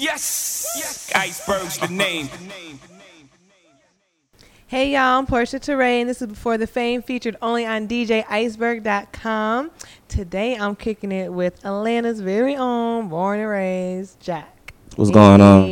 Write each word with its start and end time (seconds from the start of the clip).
Yes, 0.00 0.66
yes. 0.76 1.12
Iceberg's 1.14 1.78
the 1.78 1.86
name. 1.86 2.28
Hey 4.66 4.92
y'all, 4.92 5.18
I'm 5.20 5.26
Portia 5.26 5.60
Teray, 5.60 6.00
and 6.00 6.10
this 6.10 6.20
is 6.20 6.26
Before 6.26 6.58
the 6.58 6.66
Fame 6.66 7.00
featured 7.00 7.36
only 7.40 7.64
on 7.64 7.86
DJIceberg.com. 7.86 9.70
Today 10.08 10.56
I'm 10.56 10.74
kicking 10.74 11.12
it 11.12 11.32
with 11.32 11.64
Atlanta's 11.64 12.20
very 12.20 12.56
own, 12.56 13.08
born 13.08 13.38
and 13.38 13.48
raised 13.48 14.18
Jack. 14.18 14.74
What's 14.96 15.12
going 15.12 15.40
on? 15.40 15.62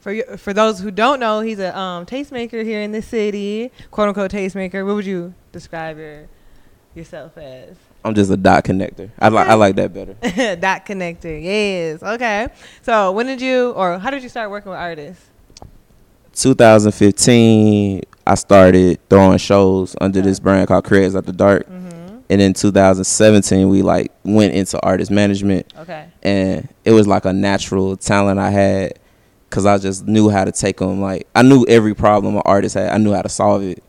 For 0.00 0.12
you, 0.12 0.24
for 0.36 0.52
those 0.52 0.80
who 0.80 0.90
don't 0.90 1.20
know, 1.20 1.38
he's 1.38 1.60
a 1.60 1.76
um, 1.78 2.06
tastemaker 2.06 2.64
here 2.64 2.80
in 2.80 2.90
the 2.90 3.02
city, 3.02 3.70
quote 3.92 4.08
unquote 4.08 4.32
tastemaker. 4.32 4.84
What 4.84 4.96
would 4.96 5.06
you 5.06 5.34
describe 5.52 5.98
your 5.98 6.26
yourself 6.96 7.38
as? 7.38 7.76
I'm 8.04 8.14
just 8.14 8.30
a 8.30 8.36
dot 8.36 8.64
connector. 8.64 9.10
I 9.18 9.28
like 9.28 9.48
I 9.48 9.54
like 9.54 9.76
that 9.76 9.92
better. 9.92 10.14
Dot 10.56 10.86
connector, 10.86 11.42
yes. 11.42 12.02
Okay. 12.02 12.48
So 12.82 13.12
when 13.12 13.26
did 13.26 13.40
you, 13.42 13.72
or 13.72 13.98
how 13.98 14.10
did 14.10 14.22
you 14.22 14.28
start 14.30 14.50
working 14.50 14.70
with 14.70 14.78
artists? 14.78 15.24
2015, 16.34 18.02
I 18.26 18.34
started 18.34 18.98
throwing 19.10 19.38
shows 19.38 19.94
under 20.00 20.20
this 20.22 20.40
brand 20.40 20.68
called 20.68 20.84
Creators 20.84 21.14
After 21.16 21.32
Dark, 21.32 21.66
Mm-hmm. 21.68 22.18
and 22.30 22.40
in 22.40 22.52
2017 22.54 23.68
we 23.68 23.82
like 23.82 24.12
went 24.24 24.54
into 24.54 24.80
artist 24.82 25.10
management, 25.10 25.72
Okay. 25.78 26.08
and 26.22 26.68
it 26.84 26.92
was 26.92 27.06
like 27.06 27.24
a 27.24 27.32
natural 27.32 27.96
talent 27.96 28.38
I 28.38 28.50
had, 28.50 28.98
cause 29.50 29.66
I 29.66 29.76
just 29.78 30.06
knew 30.06 30.30
how 30.30 30.44
to 30.44 30.52
take 30.52 30.78
them. 30.78 31.00
Like 31.00 31.26
I 31.34 31.42
knew 31.42 31.66
every 31.68 31.94
problem 31.94 32.36
an 32.36 32.42
artist 32.46 32.74
had, 32.76 32.90
I 32.92 32.98
knew 32.98 33.12
how 33.12 33.22
to 33.22 33.28
solve 33.28 33.62
it, 33.62 33.82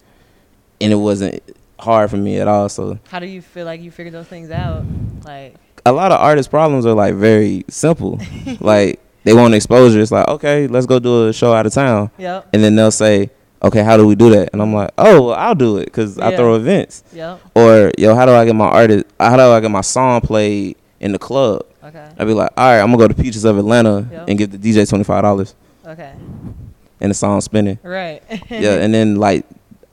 and 0.81 0.91
it 0.91 0.97
wasn't 0.97 1.41
hard 1.81 2.09
for 2.09 2.17
me 2.17 2.39
at 2.39 2.47
all. 2.47 2.69
So 2.69 2.99
How 3.09 3.19
do 3.19 3.25
you 3.27 3.41
feel 3.41 3.65
like 3.65 3.81
you 3.81 3.91
figured 3.91 4.13
those 4.13 4.27
things 4.27 4.49
out? 4.51 4.83
Like, 5.25 5.55
a 5.85 5.91
lot 5.91 6.11
of 6.11 6.19
artist 6.19 6.49
problems 6.49 6.85
are 6.85 6.93
like 6.93 7.15
very 7.15 7.63
simple, 7.69 8.19
like. 8.59 8.99
They 9.23 9.35
want 9.35 9.53
exposure. 9.53 9.99
It's 10.01 10.11
like, 10.11 10.27
okay, 10.27 10.65
let's 10.65 10.87
go 10.87 10.97
do 10.97 11.27
a 11.27 11.33
show 11.33 11.53
out 11.53 11.67
of 11.67 11.73
town. 11.73 12.09
yep, 12.17 12.47
and 12.53 12.63
then 12.63 12.75
they'll 12.75 12.89
say, 12.89 13.29
"Okay, 13.61 13.83
how 13.83 13.95
do 13.95 14.07
we 14.07 14.15
do 14.15 14.31
that?" 14.31 14.49
And 14.51 14.59
I'm 14.63 14.73
like, 14.73 14.89
"Oh, 14.97 15.27
well, 15.27 15.35
I'll 15.35 15.53
do 15.53 15.77
it 15.77 15.85
because 15.85 16.17
I 16.17 16.35
throw 16.35 16.55
events." 16.55 17.03
yep. 17.13 17.39
Or, 17.53 17.91
"Yo, 17.99 18.15
how 18.15 18.25
do 18.25 18.31
I 18.31 18.45
get 18.45 18.55
my 18.55 18.65
artist? 18.65 19.05
How 19.19 19.37
do 19.37 19.43
I 19.43 19.59
get 19.59 19.69
my 19.69 19.81
song 19.81 20.21
played 20.21 20.75
in 20.99 21.11
the 21.11 21.19
club?" 21.19 21.67
Okay. 21.83 22.09
I'd 22.17 22.25
be 22.25 22.33
like, 22.33 22.49
"All 22.57 22.65
right, 22.73 22.79
I'm 22.79 22.87
gonna 22.87 22.97
go 22.97 23.07
to 23.09 23.13
Peaches 23.13 23.45
of 23.45 23.59
Atlanta 23.59 24.07
Yeah. 24.11 24.25
and 24.27 24.39
give 24.39 24.49
the 24.49 24.57
DJ 24.57 24.89
twenty 24.89 25.03
five 25.03 25.21
dollars 25.21 25.53
Okay. 25.85 26.13
and 26.99 27.11
the 27.11 27.13
song 27.13 27.39
spinning." 27.41 27.77
Right. 27.83 28.23
yeah, 28.49 28.73
and 28.81 28.91
then 28.91 29.17
like, 29.17 29.45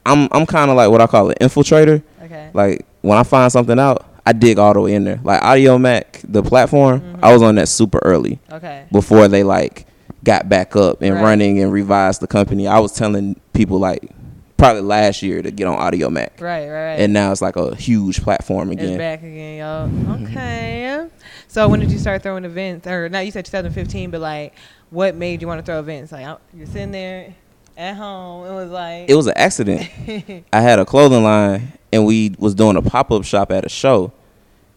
I'm 0.06 0.28
I'm 0.32 0.46
kind 0.46 0.70
of 0.70 0.76
like 0.76 0.90
what 0.90 1.00
I 1.00 1.06
call 1.06 1.28
an 1.30 1.36
infiltrator. 1.40 2.02
okay. 2.22 2.50
Like 2.54 2.86
when 3.02 3.18
I 3.18 3.22
find 3.22 3.50
something 3.52 3.78
out, 3.78 4.04
I 4.26 4.32
dig 4.32 4.58
all 4.58 4.72
the 4.74 4.80
way 4.80 4.94
in 4.94 5.04
there. 5.04 5.20
Like 5.22 5.40
Audiomack, 5.42 6.20
the 6.26 6.42
platform, 6.42 7.00
Mhm. 7.00 7.18
I 7.22 7.32
was 7.32 7.42
on 7.42 7.54
that 7.56 7.68
super 7.68 7.98
early 8.04 8.38
Okay. 8.52 8.84
before 8.92 9.28
they 9.28 9.42
like 9.42 9.86
got 10.24 10.48
back 10.48 10.74
up 10.76 11.00
and 11.02 11.14
Right. 11.14 11.22
running 11.22 11.60
and 11.62 11.72
revised 11.72 12.20
the 12.20 12.26
company. 12.26 12.66
I 12.66 12.78
was 12.78 12.92
telling 12.92 13.36
people 13.52 13.78
like 13.78 14.10
probably 14.56 14.82
last 14.82 15.22
year 15.22 15.40
to 15.40 15.50
get 15.52 15.66
on 15.68 15.78
Audiomack. 15.78 16.40
Right. 16.40 16.68
Right. 16.68 16.68
Right. 16.68 17.00
And 17.00 17.12
now 17.12 17.30
it's 17.30 17.40
like 17.40 17.56
a 17.56 17.74
huge 17.76 18.22
platform 18.22 18.72
it's 18.72 18.82
again. 18.82 18.98
back 18.98 19.22
again, 19.22 19.58
y'all. 19.58 19.90
Okay. 20.22 21.06
So 21.46 21.68
when 21.68 21.80
did 21.80 21.90
you 21.92 21.98
start 21.98 22.22
throwing 22.22 22.44
events? 22.44 22.86
Or 22.86 23.08
now 23.08 23.20
you 23.20 23.30
said 23.30 23.44
2015, 23.44 24.10
but 24.10 24.20
like, 24.20 24.52
what 24.90 25.14
made 25.14 25.40
you 25.42 25.48
want 25.48 25.64
to 25.64 25.64
throw 25.64 25.78
events? 25.78 26.12
Like, 26.12 26.26
you're 26.54 26.66
sitting 26.66 26.90
there 26.92 27.34
at 27.78 27.96
home. 27.96 28.46
It 28.46 28.50
was 28.52 28.70
like. 28.70 29.08
It 29.08 29.14
was 29.14 29.26
an 29.28 29.34
accident. 29.36 29.88
I 30.52 30.60
had 30.60 30.78
a 30.78 30.84
clothing 30.84 31.22
line 31.22 31.72
and 31.92 32.04
we 32.04 32.34
was 32.38 32.54
doing 32.54 32.76
a 32.76 32.82
pop-up 32.82 33.24
shop 33.24 33.50
at 33.52 33.64
a 33.64 33.68
show 33.68 34.12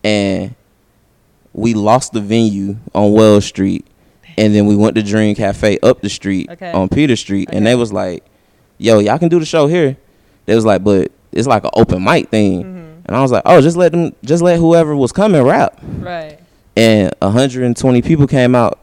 and 0.04 0.56
we 1.54 1.74
lost 1.74 2.14
the 2.14 2.22
venue 2.22 2.78
on 2.96 3.12
Wells 3.12 3.46
Street 3.46 3.86
and 4.38 4.56
then 4.56 4.66
we 4.66 4.76
went 4.78 4.96
to 4.96 5.04
Dream 5.04 5.36
Cafe 5.36 5.78
up 5.84 6.02
the 6.02 6.10
street 6.10 6.50
Okay. 6.50 6.72
on 6.72 6.88
Peter 6.88 7.16
Street 7.18 7.50
and 7.52 7.66
they 7.68 7.76
was 7.76 7.92
like, 7.92 8.24
"Yo, 8.78 9.00
y'all 9.00 9.20
can 9.20 9.28
do 9.28 9.40
the 9.40 9.46
show 9.46 9.68
here." 9.68 9.98
They 10.46 10.56
was 10.56 10.64
like, 10.64 10.84
"But 10.84 11.12
it's 11.34 11.48
like 11.48 11.66
an 11.66 11.72
open 11.74 12.02
mic 12.04 12.30
thing." 12.30 12.64
Mhm. 12.64 12.92
And 13.08 13.18
I 13.18 13.22
was 13.22 13.32
like, 13.32 13.42
"Oh, 13.46 13.60
just 13.60 13.76
let 13.76 13.92
them 13.92 14.16
just 14.24 14.42
let 14.42 14.58
whoever 14.60 14.96
was 14.96 15.12
coming 15.12 15.42
rap." 15.42 15.78
Right. 16.00 16.40
And 16.78 17.14
120 17.22 18.02
people 18.02 18.26
came 18.28 18.56
out 18.56 18.80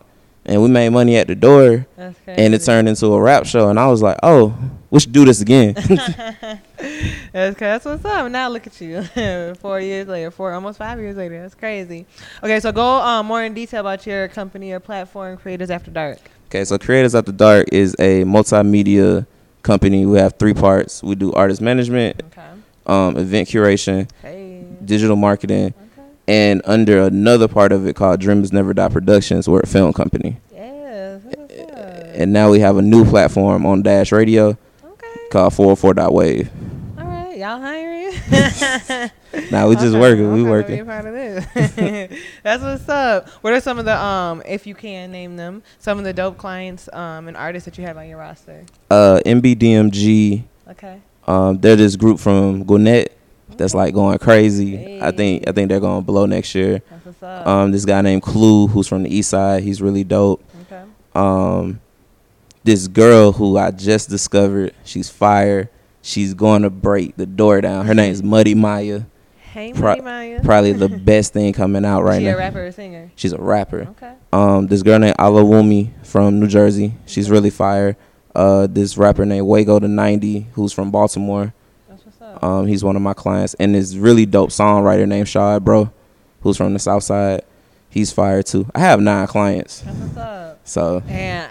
and 0.48 0.62
we 0.62 0.68
made 0.68 0.88
money 0.90 1.16
at 1.16 1.26
the 1.28 1.34
door 1.34 1.86
and 2.26 2.54
it 2.54 2.58
turned 2.64 2.88
into 2.88 3.06
a 3.06 3.20
rap 3.20 3.46
show 3.46 3.68
and 3.68 3.78
I 3.78 3.86
was 3.88 4.02
like, 4.02 4.18
"Oh, 4.22 4.56
we 4.90 4.98
should 5.00 5.12
do 5.12 5.24
this 5.24 5.40
again." 5.40 5.74
That's, 7.32 7.58
that's 7.58 7.84
what's 7.84 8.04
up. 8.04 8.30
Now 8.30 8.48
look 8.48 8.66
at 8.66 8.80
you, 8.80 9.02
four 9.60 9.80
years 9.80 10.08
later, 10.08 10.30
four 10.30 10.52
almost 10.52 10.78
five 10.78 10.98
years 10.98 11.16
later. 11.16 11.40
That's 11.42 11.54
crazy. 11.54 12.06
Okay, 12.42 12.58
so 12.60 12.72
go 12.72 12.82
um, 12.82 13.26
more 13.26 13.42
in 13.44 13.52
detail 13.54 13.80
about 13.80 14.06
your 14.06 14.28
company 14.28 14.72
or 14.72 14.80
platform, 14.80 15.36
Creators 15.36 15.70
After 15.70 15.90
Dark. 15.90 16.18
Okay, 16.46 16.64
so 16.64 16.78
Creators 16.78 17.14
After 17.14 17.32
Dark 17.32 17.68
is 17.70 17.94
a 17.98 18.24
multimedia 18.24 19.26
company. 19.62 20.06
We 20.06 20.18
have 20.18 20.34
three 20.38 20.54
parts. 20.54 21.02
We 21.02 21.14
do 21.16 21.32
artist 21.34 21.60
management, 21.60 22.22
Okay. 22.32 22.48
um, 22.86 23.16
event 23.18 23.48
curation, 23.48 24.10
Hey. 24.22 24.64
digital 24.84 25.16
marketing, 25.16 25.66
Okay. 25.76 25.87
And 26.28 26.62
under 26.64 27.02
another 27.02 27.48
part 27.48 27.72
of 27.72 27.86
it 27.86 27.96
called 27.96 28.20
Dreamers 28.20 28.52
Never 28.52 28.72
Die 28.74 28.88
Productions, 28.88 29.48
we're 29.48 29.60
a 29.60 29.66
film 29.66 29.92
company. 29.92 30.36
Yes. 30.52 31.22
that's 31.24 31.36
what's 31.36 31.72
up. 31.72 31.78
And 32.14 32.32
now 32.32 32.50
we 32.50 32.60
have 32.60 32.76
a 32.76 32.82
new 32.82 33.04
platform 33.04 33.64
on 33.66 33.82
Dash 33.82 34.12
Radio 34.12 34.56
Okay. 34.84 35.06
called 35.32 35.52
404.wave. 35.54 36.50
All 36.98 37.04
right. 37.04 37.36
Y'all 37.38 37.60
hiring? 37.60 38.12
Now 39.50 39.68
we 39.68 39.74
just 39.76 39.88
Okay, 39.88 40.00
working. 40.00 40.32
We 40.32 40.40
okay, 40.40 40.74
Be 40.76 40.80
a 40.80 40.84
working. 40.84 40.86
part 40.86 41.04
of 41.04 41.12
this. 41.12 41.44
That's 42.42 42.62
what's 42.62 42.88
up. 42.88 43.28
What 43.42 43.52
are 43.52 43.60
some 43.60 43.78
of 43.78 43.84
the 43.84 43.94
um, 43.94 44.42
if 44.46 44.66
you 44.66 44.74
can 44.74 45.12
name 45.12 45.36
them, 45.36 45.62
some 45.78 45.98
of 45.98 46.04
the 46.04 46.14
dope 46.14 46.38
clients 46.38 46.88
um 46.94 47.28
and 47.28 47.36
artists 47.36 47.66
that 47.66 47.76
you 47.76 47.84
have 47.84 47.98
on 47.98 48.08
your 48.08 48.18
roster? 48.18 48.64
Uh, 48.90 49.20
MBDMG, 49.26 50.44
Okay. 50.70 51.00
um, 51.26 51.58
they're 51.58 51.76
this 51.76 51.94
group 51.94 52.18
from 52.18 52.64
Gwinnett 52.64 53.17
that's 53.58 53.74
like 53.74 53.92
going 53.94 54.18
crazy. 54.18 55.00
I 55.02 55.10
think 55.10 55.46
I 55.48 55.52
think 55.52 55.68
they're 55.68 55.80
going 55.80 56.00
to 56.00 56.06
blow 56.06 56.26
next 56.26 56.54
year. 56.54 56.80
That's 56.90 57.04
what's 57.04 57.22
up. 57.22 57.46
Um, 57.46 57.70
this 57.72 57.84
guy 57.84 58.00
named 58.00 58.22
Clue, 58.22 58.66
who's 58.68 58.88
from 58.88 59.02
the 59.02 59.14
East 59.14 59.30
Side, 59.30 59.62
he's 59.62 59.82
really 59.82 60.04
dope. 60.04 60.42
okay. 60.62 60.84
um 61.14 61.80
this 62.64 62.86
girl 62.88 63.32
who 63.32 63.56
I 63.56 63.70
just 63.70 64.10
discovered, 64.10 64.74
she's 64.84 65.08
fire. 65.08 65.70
She's 66.02 66.34
going 66.34 66.62
to 66.62 66.70
break 66.70 67.16
the 67.16 67.24
door 67.26 67.60
down. 67.60 67.86
Her 67.86 67.94
name 67.94 68.12
is 68.12 68.22
Muddy 68.22 68.54
Maya. 68.54 69.02
Hey, 69.36 69.72
Pro- 69.72 69.90
Money 69.90 70.02
Maya. 70.02 70.40
Probably 70.42 70.72
the 70.72 70.88
best 71.04 71.32
thing 71.32 71.52
coming 71.52 71.84
out 71.84 72.02
right 72.02 72.18
she 72.18 72.24
now. 72.24 72.30
She's 72.30 72.34
a 72.34 72.38
rapper 72.38 72.66
or 72.66 72.72
singer? 72.72 73.12
She's 73.16 73.32
a 73.32 73.38
rapper. 73.38 73.88
Okay. 73.90 74.12
Um, 74.32 74.66
this 74.66 74.82
girl 74.82 74.98
named 74.98 75.16
Alawumi 75.16 75.90
from 76.06 76.40
New 76.40 76.46
Jersey. 76.46 76.94
She's 77.06 77.30
really 77.30 77.50
fire. 77.50 77.96
Uh, 78.34 78.66
this 78.66 78.98
rapper 78.98 79.24
named 79.24 79.46
Wago 79.46 79.78
the 79.78 79.88
90, 79.88 80.48
who's 80.52 80.72
from 80.72 80.90
Baltimore. 80.90 81.54
That's 82.32 82.42
what's 82.42 82.44
up. 82.44 82.44
Um, 82.44 82.66
he's 82.66 82.84
one 82.84 82.96
of 82.96 83.02
my 83.02 83.14
clients. 83.14 83.54
And 83.54 83.74
this 83.74 83.94
really 83.94 84.26
dope 84.26 84.50
songwriter 84.50 85.06
named 85.06 85.28
Shad 85.28 85.64
Bro, 85.64 85.90
who's 86.42 86.56
from 86.56 86.72
the 86.72 86.78
South 86.78 87.02
Side. 87.02 87.42
He's 87.90 88.12
fired 88.12 88.46
too. 88.46 88.66
I 88.74 88.80
have 88.80 89.00
nine 89.00 89.26
clients. 89.26 89.80
That's 89.80 89.96
what's 89.98 90.16
up. 90.16 90.60
So 90.64 91.02
And 91.08 91.50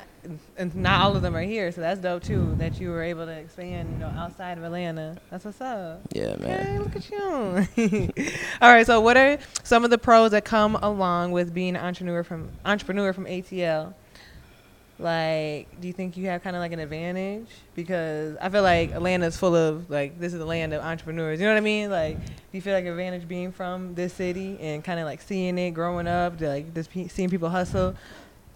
and 0.57 0.75
not 0.75 1.01
all 1.01 1.15
of 1.15 1.21
them 1.21 1.35
are 1.35 1.41
here, 1.41 1.71
so 1.71 1.81
that's 1.81 2.01
dope 2.01 2.23
too. 2.23 2.55
That 2.57 2.79
you 2.79 2.89
were 2.89 3.03
able 3.03 3.25
to 3.25 3.31
expand, 3.31 3.91
you 3.91 3.97
know, 3.99 4.07
outside 4.07 4.57
of 4.57 4.63
Atlanta. 4.63 5.17
That's 5.29 5.45
what's 5.45 5.61
up. 5.61 6.01
yeah, 6.13 6.35
man. 6.37 6.65
Hey, 6.65 6.79
look 6.79 6.95
at 6.95 7.09
you. 7.09 8.09
all 8.61 8.71
right. 8.71 8.85
So, 8.85 8.99
what 8.99 9.17
are 9.17 9.37
some 9.63 9.83
of 9.83 9.89
the 9.89 9.97
pros 9.97 10.31
that 10.31 10.45
come 10.45 10.75
along 10.75 11.31
with 11.31 11.53
being 11.53 11.75
an 11.75 11.83
entrepreneur 11.83 12.23
from 12.23 12.49
entrepreneur 12.65 13.13
from 13.13 13.25
ATL? 13.25 13.93
Like, 14.99 15.79
do 15.79 15.87
you 15.87 15.93
think 15.93 16.17
you 16.17 16.25
have 16.27 16.41
kind 16.41 16.55
of 16.55 16.59
like 16.59 16.71
an 16.71 16.79
advantage? 16.79 17.45
Because 17.75 18.35
I 18.41 18.49
feel 18.49 18.63
like 18.63 18.91
Atlanta's 18.91 19.37
full 19.37 19.55
of 19.55 19.89
like 19.89 20.19
this 20.19 20.33
is 20.33 20.39
the 20.39 20.45
land 20.45 20.73
of 20.73 20.81
entrepreneurs. 20.83 21.39
You 21.39 21.45
know 21.45 21.53
what 21.53 21.57
I 21.57 21.61
mean? 21.61 21.91
Like, 21.91 22.17
do 22.25 22.31
you 22.53 22.61
feel 22.61 22.73
like 22.73 22.85
an 22.85 22.91
advantage 22.91 23.27
being 23.27 23.51
from 23.51 23.93
this 23.93 24.13
city 24.13 24.57
and 24.59 24.83
kind 24.83 24.99
of 24.99 25.05
like 25.05 25.21
seeing 25.21 25.57
it 25.59 25.71
growing 25.71 26.07
up, 26.07 26.41
like 26.41 26.73
just 26.73 26.89
pe- 26.89 27.07
seeing 27.09 27.29
people 27.29 27.49
hustle? 27.49 27.93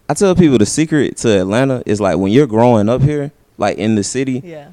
I 0.10 0.16
tell 0.16 0.34
people 0.36 0.58
the 0.58 0.66
secret 0.66 1.18
to 1.18 1.40
Atlanta 1.42 1.84
is 1.86 2.02
like 2.02 2.18
when 2.18 2.32
you're 2.32 2.48
growing 2.48 2.90
up 2.90 3.02
here, 3.02 3.32
like 3.60 3.78
in 3.78 3.94
the 3.96 4.04
city, 4.04 4.42
Yeah. 4.44 4.70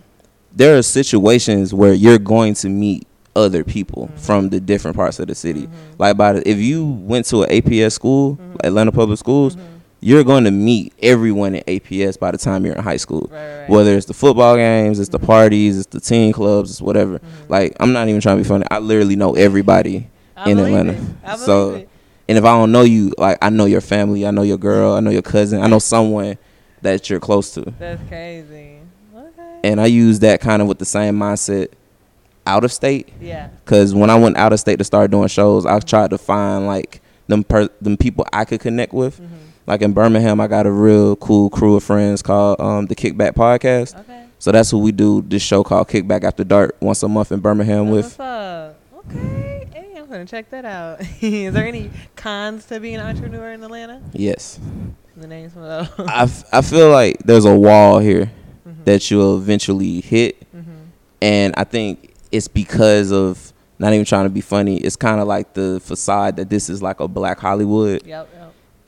there 0.56 0.78
are 0.78 0.82
situations 0.82 1.74
where 1.74 1.92
you're 1.92 2.18
going 2.18 2.54
to 2.54 2.68
meet 2.70 3.06
other 3.36 3.62
people 3.62 4.08
Mhm. 4.12 4.18
from 4.18 4.48
the 4.48 4.58
different 4.58 4.96
parts 4.96 5.20
of 5.20 5.28
the 5.28 5.34
city. 5.34 5.66
Mhm. 5.66 5.70
Like 5.98 6.16
by 6.16 6.32
the, 6.32 6.48
if 6.50 6.56
you 6.58 6.84
went 6.84 7.26
to 7.26 7.42
an 7.42 7.50
APS 7.52 7.92
school, 7.94 8.36
Mhm. 8.36 8.66
Atlanta 8.66 8.90
Public 8.90 9.18
Schools, 9.18 9.54
Mhm. 9.54 9.60
You're 10.00 10.22
going 10.24 10.44
to 10.44 10.50
meet 10.50 10.92
everyone 11.02 11.54
in 11.56 11.62
APS 11.64 12.18
by 12.18 12.30
the 12.30 12.38
time 12.38 12.64
you're 12.64 12.74
in 12.74 12.82
high 12.82 12.96
school. 12.98 13.28
Right, 13.32 13.60
right. 13.62 13.68
Whether 13.70 13.96
it's 13.96 14.06
the 14.06 14.14
football 14.14 14.56
games, 14.56 15.00
it's 15.00 15.08
the 15.08 15.18
Mhm. 15.18 15.26
parties, 15.26 15.76
it's 15.78 15.86
the 15.88 16.00
teen 16.00 16.32
clubs, 16.32 16.70
it's 16.70 16.80
whatever. 16.82 17.18
Mhm. 17.18 17.22
Like 17.48 17.76
I'm 17.80 17.92
not 17.92 18.08
even 18.08 18.20
trying 18.20 18.36
to 18.38 18.42
be 18.44 18.48
funny. 18.48 18.64
I 18.70 18.78
literally 18.78 19.16
know 19.16 19.34
everybody. 19.34 20.08
I 20.36 20.50
in 20.50 20.58
Atlanta. 20.60 20.92
it. 20.92 20.98
I 21.24 21.32
believe 21.32 21.40
So- 21.46 21.70
it. 21.74 21.88
And 22.28 22.36
if 22.38 22.44
I 22.44 22.50
don't 22.58 22.70
know 22.70 22.82
you, 22.82 23.12
like 23.18 23.38
I 23.42 23.48
know 23.50 23.64
your 23.64 23.80
family, 23.80 24.26
I 24.26 24.30
know 24.30 24.42
your 24.42 24.58
girl, 24.58 24.92
I 24.92 25.00
know 25.00 25.10
your 25.10 25.22
cousin, 25.22 25.62
I 25.62 25.66
know 25.66 25.78
someone 25.78 26.36
that 26.82 27.08
you're 27.10 27.18
close 27.20 27.50
to. 27.54 27.64
That's 27.80 28.00
crazy. 28.08 28.76
Okay. 29.16 29.58
And 29.64 29.80
I 29.80 29.86
use 29.86 30.20
that 30.20 30.40
kind 30.40 30.60
of 30.62 30.68
with 30.68 30.78
the 30.78 30.84
same 30.84 31.18
mindset 31.18 31.68
out 32.46 32.64
of 32.64 32.72
state. 32.72 33.08
yeah. 33.20 33.48
Cause 33.64 33.94
when 33.94 34.10
I 34.10 34.14
went 34.14 34.36
out 34.36 34.52
of 34.52 34.60
state 34.60 34.78
to 34.78 34.84
start 34.84 35.10
doing 35.10 35.28
shows, 35.28 35.66
I 35.66 35.80
tried 35.80 36.10
to 36.10 36.18
find 36.18 36.66
like 36.66 37.00
them 37.26 37.42
per- 37.44 37.68
them 37.80 37.96
people 37.96 38.24
I 38.32 38.44
could 38.44 38.60
connect 38.60 38.92
with. 38.94 39.16
hmm 39.16 39.24
Like 39.68 39.82
in 39.82 39.92
Birmingham, 39.92 40.40
I 40.40 40.46
got 40.46 40.66
a 40.66 40.72
real 40.72 41.14
cool 41.16 41.50
crew 41.50 41.76
of 41.76 41.84
friends 41.84 42.22
called 42.22 42.58
um, 42.58 42.86
the 42.86 42.96
Kickback 42.96 43.34
Podcast. 43.34 43.98
Okay. 44.00 44.24
So 44.38 44.50
that's 44.50 44.70
who 44.70 44.78
we 44.78 44.92
do 44.92 45.20
this 45.20 45.42
show 45.42 45.62
called 45.62 45.88
Kickback 45.88 46.24
After 46.24 46.42
Dark 46.42 46.76
once 46.80 47.02
a 47.02 47.08
month 47.08 47.32
in 47.32 47.40
Birmingham 47.40 47.84
That's 47.90 47.94
with. 47.94 48.18
what's 48.18 48.20
up? 48.20 48.80
Okay. 49.10 49.68
Hey, 49.74 49.92
I'm 49.98 50.06
gonna 50.06 50.24
check 50.24 50.48
that 50.50 50.64
out. 50.64 51.00
Is 51.20 51.52
there 51.52 51.66
any 51.66 51.90
cons 52.16 52.64
to 52.66 52.80
being 52.80 52.94
an 52.96 53.02
entrepreneur 53.06 53.52
in 53.52 53.62
Atlanta? 53.62 54.00
Yes. 54.14 54.58
The 55.18 55.26
names 55.26 55.52
those. 55.52 55.88
I, 55.98 56.22
f- 56.22 56.44
I 56.50 56.62
feel 56.62 56.90
like 56.90 57.18
there's 57.24 57.44
a 57.44 57.54
wall 57.54 57.98
here 57.98 58.30
Mhm. 58.66 58.84
that 58.86 59.10
you'll 59.10 59.36
eventually 59.36 60.00
hit. 60.00 60.50
Mhm. 60.56 60.64
And 61.20 61.54
I 61.58 61.64
think 61.64 62.14
it's 62.32 62.48
because 62.48 63.12
of 63.12 63.52
not 63.78 63.92
even 63.92 64.06
trying 64.06 64.24
to 64.24 64.30
be 64.30 64.40
funny. 64.40 64.78
It's 64.78 64.96
kind 64.96 65.20
of 65.20 65.26
like 65.28 65.52
the 65.52 65.78
facade 65.84 66.36
that 66.36 66.48
this 66.48 66.70
is 66.70 66.82
like 66.82 67.00
a 67.00 67.08
black 67.08 67.38
Hollywood. 67.38 68.06
Yep. 68.06 68.30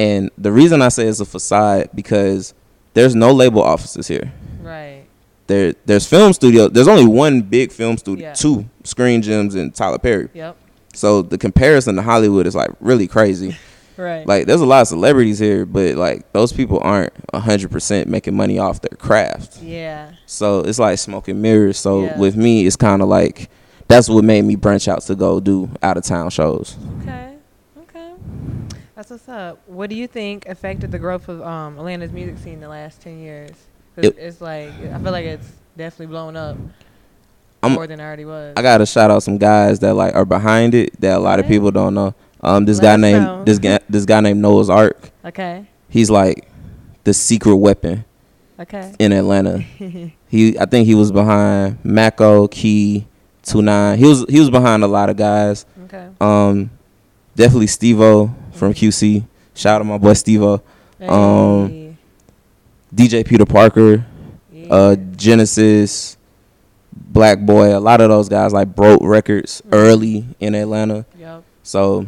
And 0.01 0.31
the 0.39 0.51
reason 0.53 0.81
I 0.83 0.89
say 0.89 1.07
it's 1.07 1.21
a 1.21 1.25
facade 1.27 1.91
because 1.95 2.55
there's 2.95 3.15
no 3.15 3.33
label 3.33 3.63
offices 3.63 4.09
here. 4.09 4.33
Right. 4.63 5.05
There, 5.47 5.75
there's 5.85 6.07
film 6.07 6.33
studio. 6.33 6.69
There's 6.69 6.89
only 6.89 7.07
one 7.07 7.43
big 7.43 7.73
film 7.73 7.99
studio, 7.99 8.29
Yeah. 8.29 8.35
two 8.35 8.65
Screen 8.85 9.21
Gems 9.21 9.55
and 9.55 9.75
Tyler 9.75 9.99
Perry. 9.99 10.29
Yep. 10.33 10.57
So 10.95 11.23
the 11.23 11.39
comparison 11.39 11.97
to 11.97 12.03
Hollywood 12.03 12.47
is 12.47 12.55
like 12.55 12.71
really 12.81 13.07
crazy. 13.09 13.57
Right. 13.97 14.27
like 14.27 14.47
there's 14.47 14.63
a 14.63 14.67
lot 14.67 14.81
of 14.81 14.89
celebrities 14.89 15.39
here, 15.39 15.67
but 15.67 15.97
like 15.97 16.33
those 16.33 16.55
people 16.55 16.79
aren't 16.81 17.13
hundred 17.35 17.71
percent 17.71 18.09
making 18.09 18.35
money 18.35 18.59
off 18.59 18.81
their 18.81 18.97
craft. 18.97 19.61
yeah. 19.63 20.13
So 20.25 20.61
it's 20.61 20.79
like 20.79 20.99
smoke 20.99 21.29
and 21.29 21.43
mirrors. 21.43 21.77
So 21.77 22.05
Yeah. 22.05 22.19
with 22.19 22.35
me, 22.35 22.65
it's 22.67 22.77
kind 22.77 23.03
of 23.03 23.09
like 23.09 23.51
that's 23.89 24.09
what 24.09 24.25
made 24.25 24.43
me 24.47 24.57
branch 24.57 24.89
out 24.89 25.03
to 25.03 25.15
go 25.15 25.39
do 25.39 25.69
out 25.83 25.99
of 25.99 26.05
town 26.05 26.31
shows. 26.31 26.77
Okay. 27.03 27.30
That's 29.11 29.27
what's 29.27 29.37
up. 29.37 29.59
What 29.67 29.91
do 29.91 29.97
you 29.97 30.07
think 30.07 30.47
affected 30.47 30.93
the 30.93 30.99
growth 31.01 31.29
of 31.29 31.43
um, 31.43 31.77
Atlanta's 31.79 32.13
music 32.13 32.39
scene 32.39 32.53
in 32.55 32.61
the 32.61 32.69
last 32.69 33.01
ten 33.01 33.19
years? 33.19 33.51
It- 33.97 34.17
it's 34.17 34.41
like 34.41 34.69
I 34.69 35.01
feel 35.01 35.11
like 35.11 35.25
it's 35.25 35.51
definitely 35.77 36.07
blown 36.07 36.37
up 36.37 36.57
I'm- 37.61 37.73
more 37.73 37.89
than 37.89 37.99
it 37.99 38.05
already 38.05 38.25
was. 38.25 38.55
I 38.57 38.63
gotta 38.63 38.87
shout 38.87 39.11
out 39.11 39.25
some 39.25 39.37
guys 39.37 39.81
that 39.81 39.95
like 39.95 40.15
are 40.15 40.25
behind 40.25 40.77
it 40.77 41.01
that 41.01 41.17
a 41.17 41.19
lot 41.19 41.41
of 41.41 41.49
people 41.49 41.73
don't 41.73 41.93
know. 41.93 42.15
Um, 42.41 42.67
this 42.67 42.77
Let 42.81 42.85
guy 42.85 42.97
named 42.99 43.25
know. 43.25 43.43
this 43.45 43.59
guy 43.59 43.81
this 43.89 44.05
guy 44.05 44.21
named 44.21 44.41
Noah's 44.41 44.71
Ark. 44.71 45.11
okay. 45.25 45.67
He's 45.89 46.09
like 46.09 46.49
the 47.03 47.13
secret 47.13 47.57
weapon 47.57 48.05
Okay. 48.61 48.95
in 49.01 49.11
Atlanta. 49.11 49.59
he 50.29 50.57
I 50.57 50.67
think 50.67 50.87
he 50.87 50.95
was 50.95 51.11
behind 51.11 51.85
Mako, 51.85 52.47
Key, 52.47 53.09
Two 53.43 53.61
Nine. 53.61 53.99
He 53.99 54.05
was 54.07 54.25
he 54.29 54.39
was 54.39 54.51
behind 54.51 54.85
a 54.85 54.89
lot 54.89 55.11
of 55.11 55.17
guys. 55.17 55.67
Okay. 55.87 56.07
Um, 56.21 56.71
definitely 57.35 57.67
Stevo 57.67 58.33
from 58.61 58.75
QC. 58.75 59.25
Shout 59.55 59.77
out 59.77 59.79
to 59.79 59.85
my 59.85 59.99
boy 59.99 60.13
Stevo. 60.13 60.61
Um, 61.09 61.69
Hey. 61.69 61.97
DJ 62.95 63.25
Peter 63.25 63.45
Parker, 63.47 64.05
Yeah. 64.53 64.67
uh, 64.75 64.97
Genesis, 65.17 66.17
Black 66.93 67.41
Boy. 67.41 67.77
A 67.77 67.81
lot 67.81 68.01
of 68.01 68.09
those 68.11 68.29
guys 68.29 68.53
like 68.53 68.75
broke 68.75 69.01
records 69.03 69.63
Mhm. 69.63 69.75
early 69.75 70.25
in 70.41 70.55
Atlanta. 70.55 71.07
Yep. 71.19 71.43
So 71.63 72.07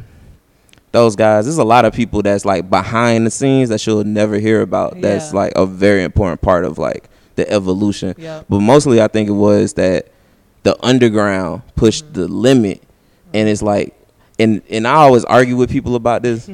those 0.93 1.16
guys, 1.16 1.46
there's 1.46 1.58
a 1.58 1.64
lot 1.64 1.84
of 1.84 1.93
people 1.94 2.20
that's 2.22 2.44
like 2.44 2.69
behind 2.69 3.26
the 3.26 3.31
scenes 3.31 3.69
that 3.70 3.84
you'll 3.87 4.04
never 4.04 4.38
hear 4.38 4.60
about. 4.60 5.00
That's 5.00 5.32
Yeah. 5.32 5.38
like 5.38 5.52
a 5.56 5.64
very 5.66 6.02
important 6.04 6.40
part 6.43 6.64
of 6.64 6.78
like 6.78 7.08
the 7.37 7.50
evolution. 7.50 8.14
Yep. 8.19 8.46
But 8.50 8.60
mostly, 8.60 9.00
I 9.00 9.08
think 9.08 9.28
it 9.28 9.32
was 9.32 9.72
that 9.75 10.08
the 10.64 10.76
underground 10.84 11.62
pushed 11.76 12.10
Mhm. 12.10 12.14
the 12.14 12.28
limit, 12.28 12.82
and 13.32 13.49
it's 13.49 13.62
like, 13.62 13.94
and 14.38 14.62
and 14.70 14.87
I 14.87 14.94
always 14.94 15.25
argue 15.25 15.56
with 15.56 15.70
people 15.70 15.94
about 15.96 16.23
this. 16.23 16.46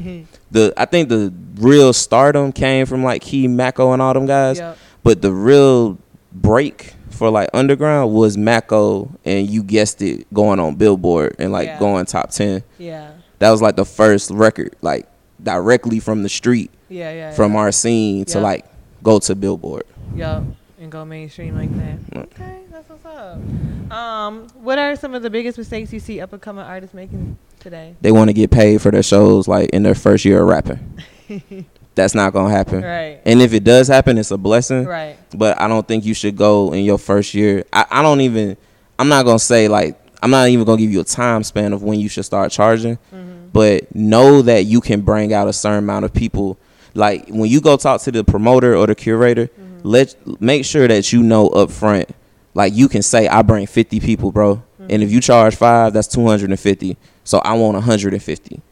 The 0.50 0.72
I 0.76 0.84
think 0.84 1.08
the 1.08 1.32
real 1.56 1.92
stardom 1.92 2.52
came 2.52 2.86
from 2.86 3.02
like 3.04 3.22
Key 3.22 3.48
Mako 3.48 3.92
and 3.92 4.00
all 4.02 4.14
them 4.14 4.26
guys, 4.26 4.58
Yep. 4.58 4.78
but 5.02 5.22
the 5.22 5.32
real 5.32 5.98
break 6.32 6.94
for 7.10 7.30
like 7.30 7.48
underground 7.52 8.12
was 8.12 8.36
Mako, 8.36 9.10
and 9.24 9.48
you 9.48 9.62
guessed 9.62 10.00
it, 10.02 10.32
going 10.32 10.60
on 10.60 10.76
Billboard 10.76 11.36
and 11.38 11.52
like 11.52 11.66
Yeah. 11.66 11.78
going 11.78 12.06
top 12.06 12.30
ten. 12.30 12.62
Yeah. 12.78 13.10
That 13.40 13.50
was 13.50 13.60
like 13.62 13.76
the 13.76 13.84
first 13.84 14.30
record, 14.30 14.74
like 14.82 15.06
directly 15.42 16.00
from 16.00 16.22
the 16.22 16.28
street, 16.28 16.70
Yeah. 16.88 17.12
Yeah. 17.12 17.32
from 17.32 17.52
yeah. 17.54 17.58
our 17.60 17.72
scene 17.72 18.24
to 18.26 18.40
like 18.40 18.64
go 19.02 19.18
to 19.20 19.34
Billboard. 19.34 19.84
Yep. 20.16 20.42
And 20.80 20.92
go 20.92 21.04
mainstream 21.04 21.56
like 21.56 21.74
that. 21.76 22.10
Mm. 22.12 22.22
Okay, 22.22 22.60
that's 22.70 22.88
what's 22.88 23.04
up. 23.04 23.92
Um, 23.96 24.46
what 24.54 24.78
are 24.78 24.94
some 24.96 25.12
of 25.14 25.22
the 25.22 25.30
biggest 25.30 25.58
mistakes 25.58 25.92
you 25.92 25.98
see 26.00 26.20
up 26.20 26.32
and 26.32 26.40
coming 26.40 26.64
artists 26.64 26.94
making 26.94 27.36
today? 27.58 27.94
They 28.00 28.12
want 28.12 28.28
to 28.28 28.32
get 28.34 28.50
paid 28.50 28.80
for 28.82 28.90
their 28.90 29.02
shows 29.02 29.46
like 29.48 29.70
in 29.70 29.82
their 29.82 29.94
first 29.94 30.24
year 30.24 30.42
of 30.42 30.48
rapping. 30.48 31.02
That's 31.94 32.14
not 32.14 32.32
gonna 32.32 32.50
happen. 32.50 32.82
Right. 32.82 33.20
And 33.24 33.42
if 33.42 33.52
it 33.52 33.64
does 33.64 33.88
happen, 33.88 34.18
it's 34.18 34.30
a 34.30 34.38
blessing. 34.38 34.84
Right. 34.84 35.16
But 35.36 35.60
I 35.60 35.66
don't 35.66 35.86
think 35.86 36.04
you 36.04 36.14
should 36.14 36.36
go 36.36 36.72
in 36.72 36.84
your 36.84 36.98
first 36.98 37.34
year. 37.34 37.64
I, 37.72 37.86
I 37.90 38.02
don't 38.02 38.20
even. 38.20 38.56
I'm 38.98 39.08
not 39.08 39.24
gonna 39.24 39.38
say 39.38 39.68
like. 39.68 40.00
I'm 40.22 40.30
not 40.30 40.48
even 40.48 40.64
gonna 40.64 40.78
give 40.78 40.90
you 40.90 41.00
a 41.00 41.04
time 41.04 41.44
span 41.44 41.72
of 41.72 41.82
when 41.82 41.98
you 42.00 42.08
should 42.08 42.24
start 42.24 42.50
charging. 42.52 42.96
Mm-hmm. 43.12 43.48
But 43.52 43.94
know 43.94 44.42
that 44.42 44.64
you 44.66 44.80
can 44.80 45.00
bring 45.00 45.32
out 45.32 45.48
a 45.48 45.52
certain 45.52 45.78
amount 45.78 46.04
of 46.04 46.12
people. 46.14 46.58
Like 46.94 47.28
when 47.28 47.50
you 47.50 47.60
go 47.60 47.76
talk 47.76 48.00
to 48.02 48.12
the 48.12 48.22
promoter 48.24 48.76
or 48.76 48.86
the 48.86 48.94
curator, 48.94 49.46
Mm-hmm. 49.48 49.88
let 49.88 50.40
make 50.40 50.64
sure 50.64 50.88
that 50.88 51.12
you 51.12 51.22
know 51.22 51.48
up 51.48 51.70
front. 51.70 52.10
Like 52.54 52.74
you 52.74 52.88
can 52.88 53.02
say, 53.02 53.28
I 53.28 53.42
bring 53.42 53.66
50 53.66 54.00
people, 54.00 54.32
bro. 54.32 54.62
And 54.88 55.02
if 55.02 55.12
you 55.12 55.20
charge 55.20 55.54
five, 55.54 55.92
that's 55.92 56.08
250. 56.08 56.96
So 57.28 57.40
I 57.40 57.52
want 57.52 57.74
150 57.74 58.62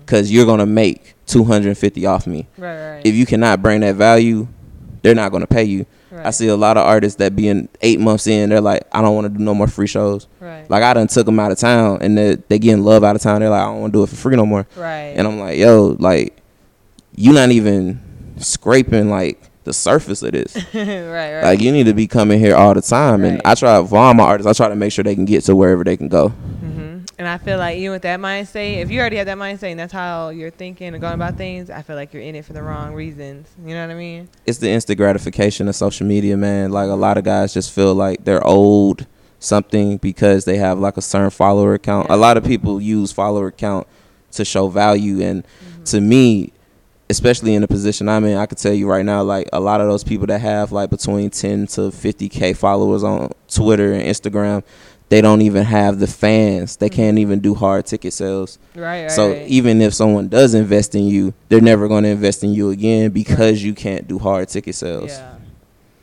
because 0.00 0.32
you're 0.32 0.44
gonna 0.44 0.66
make 0.66 1.14
250 1.26 2.04
off 2.04 2.26
me. 2.26 2.48
Right. 2.58 2.94
Right. 2.96 3.06
If 3.06 3.14
you 3.14 3.24
cannot 3.26 3.62
bring 3.62 3.82
that 3.82 3.94
value, 3.94 4.48
they're 5.02 5.14
not 5.14 5.30
gonna 5.30 5.46
pay 5.46 5.62
you. 5.62 5.86
right. 6.10 6.26
I 6.26 6.30
see 6.30 6.48
a 6.48 6.56
lot 6.56 6.76
of 6.76 6.84
artists 6.84 7.18
that 7.18 7.36
being 7.36 7.68
eight 7.80 8.00
months 8.00 8.26
in, 8.26 8.50
they're 8.50 8.60
like, 8.60 8.82
I 8.90 9.02
don't 9.02 9.14
want 9.14 9.26
to 9.26 9.38
do 9.38 9.44
no 9.44 9.54
more 9.54 9.68
free 9.68 9.86
shows. 9.86 10.26
Right. 10.40 10.68
Like 10.68 10.82
I 10.82 10.94
done 10.94 11.06
took 11.06 11.26
them 11.26 11.38
out 11.38 11.52
of 11.52 11.58
town, 11.58 11.98
and 12.00 12.18
they 12.18 12.34
they 12.48 12.58
getting 12.58 12.82
love 12.82 13.04
out 13.04 13.14
of 13.14 13.22
town. 13.22 13.38
They're 13.40 13.50
like, 13.50 13.62
I 13.62 13.66
don't 13.66 13.80
want 13.82 13.92
to 13.92 13.98
do 14.00 14.02
it 14.02 14.08
for 14.08 14.16
free 14.16 14.34
no 14.34 14.46
more. 14.46 14.66
right. 14.76 15.14
And 15.16 15.24
I'm 15.28 15.38
like, 15.38 15.58
yo, 15.58 15.96
like, 16.00 16.36
you 17.14 17.32
not 17.32 17.50
even 17.52 18.00
scraping 18.38 19.10
like 19.10 19.40
the 19.62 19.72
surface 19.72 20.24
of 20.24 20.32
this. 20.32 20.56
right. 20.74 20.84
Right. 21.08 21.42
Like 21.44 21.60
you 21.60 21.70
need 21.70 21.86
to 21.86 21.94
be 21.94 22.08
coming 22.08 22.40
here 22.40 22.56
all 22.56 22.74
the 22.74 22.82
time. 22.82 23.22
And 23.22 23.40
I 23.44 23.54
try 23.54 23.80
for 23.86 23.96
all 23.96 24.12
my 24.12 24.24
artists, 24.24 24.48
I 24.50 24.54
try 24.64 24.68
to 24.70 24.74
make 24.76 24.90
sure 24.90 25.04
they 25.04 25.14
can 25.14 25.24
get 25.24 25.44
to 25.44 25.54
wherever 25.54 25.84
they 25.84 25.96
can 25.96 26.08
go. 26.08 26.30
hmm 26.30 26.71
And 27.22 27.28
I 27.28 27.38
feel 27.38 27.56
like 27.56 27.76
even 27.76 27.92
with 27.92 28.02
that 28.02 28.18
mindset, 28.18 28.78
if 28.78 28.90
you 28.90 28.98
already 28.98 29.14
have 29.14 29.26
that 29.26 29.38
mindset 29.38 29.70
and 29.70 29.78
that's 29.78 29.92
how 29.92 30.30
you're 30.30 30.50
thinking 30.50 30.88
and 30.88 31.00
going 31.00 31.14
about 31.14 31.36
things, 31.36 31.70
I 31.70 31.82
feel 31.82 31.94
like 31.94 32.12
you're 32.12 32.20
in 32.20 32.34
it 32.34 32.44
for 32.44 32.52
the 32.52 32.64
wrong 32.64 32.94
reasons. 32.94 33.48
You 33.64 33.74
know 33.74 33.86
what 33.86 33.92
I 33.92 33.96
mean? 33.96 34.28
It's 34.44 34.58
the 34.58 34.68
instant 34.68 34.96
gratification 34.96 35.68
of 35.68 35.76
social 35.76 36.04
media, 36.04 36.36
man. 36.36 36.72
Like 36.72 36.90
a 36.90 36.94
lot 36.94 37.18
of 37.18 37.22
guys 37.22 37.54
just 37.54 37.70
feel 37.70 37.94
like 37.94 38.24
they're 38.24 38.44
old 38.44 39.06
something 39.38 39.98
because 39.98 40.46
they 40.46 40.56
have 40.56 40.80
like 40.80 40.96
a 40.96 41.00
certain 41.00 41.30
follower 41.30 41.74
account. 41.74 42.08
Yeah. 42.08 42.16
A 42.16 42.18
lot 42.18 42.36
of 42.36 42.42
people 42.42 42.80
use 42.80 43.12
follower 43.12 43.46
account 43.46 43.86
to 44.32 44.44
show 44.44 44.66
value 44.66 45.22
and 45.22 45.44
Mm-hmm. 45.44 45.84
to 45.84 46.00
me 46.00 46.52
especially 47.12 47.54
in 47.54 47.60
the 47.60 47.68
position 47.68 48.08
I'm 48.08 48.24
in, 48.24 48.38
I 48.38 48.46
could 48.46 48.56
tell 48.56 48.72
you 48.72 48.88
right 48.88 49.04
now, 49.04 49.22
like 49.22 49.48
a 49.52 49.60
lot 49.60 49.80
of 49.80 49.86
those 49.86 50.02
people 50.02 50.26
that 50.28 50.40
have 50.40 50.72
like 50.72 50.88
between 50.88 51.28
10 51.30 51.66
to 51.68 51.80
50k 51.90 52.56
followers 52.56 53.04
on 53.04 53.30
Twitter 53.48 53.92
and 53.92 54.02
Instagram, 54.02 54.64
they 55.12 55.20
don't 55.20 55.42
even 55.42 55.64
have 55.64 55.98
the 55.98 56.06
fans. 56.06 56.76
They 56.76 56.88
can't 56.88 57.18
even 57.18 57.40
do 57.40 57.54
hard 57.54 57.84
ticket 57.84 58.14
sales. 58.14 58.58
Right. 58.74 59.02
Right. 59.02 59.10
so 59.10 59.32
right. 59.32 59.46
even 59.46 59.82
if 59.82 59.92
someone 59.92 60.28
does 60.28 60.54
invest 60.54 60.94
in 60.94 61.04
you, 61.04 61.34
they're 61.50 61.60
never 61.60 61.86
going 61.86 62.04
to 62.04 62.08
invest 62.08 62.42
in 62.42 62.54
you 62.54 62.70
again 62.70 63.10
because 63.10 63.62
you 63.62 63.74
can't 63.74 64.08
do 64.08 64.18
hard 64.18 64.48
ticket 64.48 64.74
sales. 64.74 65.10
Yeah, 65.10 65.34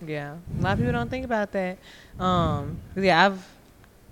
yeah. 0.05 0.35
A 0.59 0.61
lot 0.61 0.73
of 0.73 0.77
people 0.77 0.91
don't 0.91 1.09
think 1.09 1.25
about 1.25 1.51
that. 1.53 1.79
Um, 2.19 2.77
yeah, 2.95 3.25
I've 3.25 3.43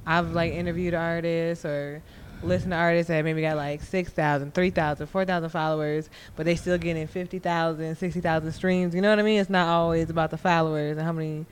I've 0.03 0.33
like 0.33 0.53
interviewed 0.53 0.95
artists 0.95 1.63
or 1.63 2.01
listened 2.41 2.71
to 2.71 2.77
artists 2.77 3.09
that 3.09 3.23
maybe 3.23 3.41
got 3.41 3.55
like 3.55 3.83
6,000, 3.83 4.51
3,000, 4.51 5.05
4,000 5.05 5.49
followers, 5.49 6.09
but 6.35 6.47
they 6.47 6.55
still 6.55 6.79
getting 6.79 7.05
50,000, 7.05 7.95
60,000 7.95 8.51
streams. 8.51 8.95
You 8.95 9.01
know 9.01 9.11
what 9.11 9.19
I 9.19 9.21
mean? 9.21 9.39
It's 9.39 9.49
not 9.49 9.67
always 9.67 10.09
about 10.09 10.31
the 10.31 10.37
followers 10.39 10.97
and 10.97 11.05
how 11.05 11.11
many, 11.11 11.45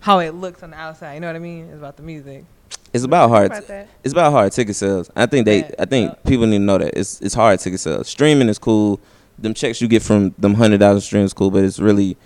how 0.00 0.18
it 0.18 0.34
looks 0.34 0.62
on 0.62 0.72
the 0.72 0.76
outside. 0.76 1.14
You 1.14 1.20
know 1.20 1.28
what 1.28 1.36
I 1.36 1.38
mean? 1.38 1.70
It's 1.70 1.78
about 1.78 1.96
the 1.96 2.02
music. 2.02 2.44
It's 2.92 3.04
about 3.04 3.30
hard. 3.30 3.46
about 3.52 3.86
it's 4.04 4.12
about 4.12 4.32
hard 4.32 4.52
ticket 4.52 4.76
sales. 4.76 5.10
I 5.16 5.26
think 5.26 5.46
they. 5.46 5.64
I 5.78 5.86
think 5.86 6.22
people 6.24 6.46
need 6.46 6.58
to 6.58 6.64
know 6.64 6.78
that 6.78 6.98
it's 6.98 7.20
it's 7.20 7.34
hard 7.34 7.58
ticket 7.60 7.80
sales. 7.80 8.08
Streaming 8.08 8.48
is 8.48 8.58
cool. 8.58 9.00
Them 9.38 9.54
checks 9.54 9.80
you 9.80 9.88
get 9.88 10.02
from 10.02 10.34
them 10.38 10.54
hundred 10.54 10.80
thousand 10.80 11.00
streams 11.00 11.32
cool, 11.32 11.50
but 11.50 11.64
it's 11.64 11.78
really 11.78 12.16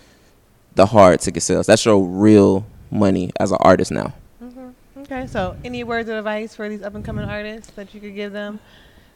the 0.75 0.87
hard 0.87 1.21
ticket 1.21 1.43
sales. 1.43 1.67
That's 1.67 1.85
your 1.85 2.05
real 2.05 2.67
money 2.91 3.31
as 3.39 3.53
an 3.53 3.59
artist 3.61 3.91
now. 3.91 4.13
hmm 4.39 4.71
Okay, 4.99 5.27
so 5.29 5.57
any 5.65 5.85
words 5.85 6.09
of 6.09 6.17
advice 6.17 6.55
for 6.57 6.69
these 6.69 6.83
up 6.83 6.95
and 6.95 7.05
coming 7.05 7.25
artists 7.25 7.71
that 7.73 7.95
you 7.95 8.01
could 8.01 8.15
give 8.15 8.33
them? 8.33 8.59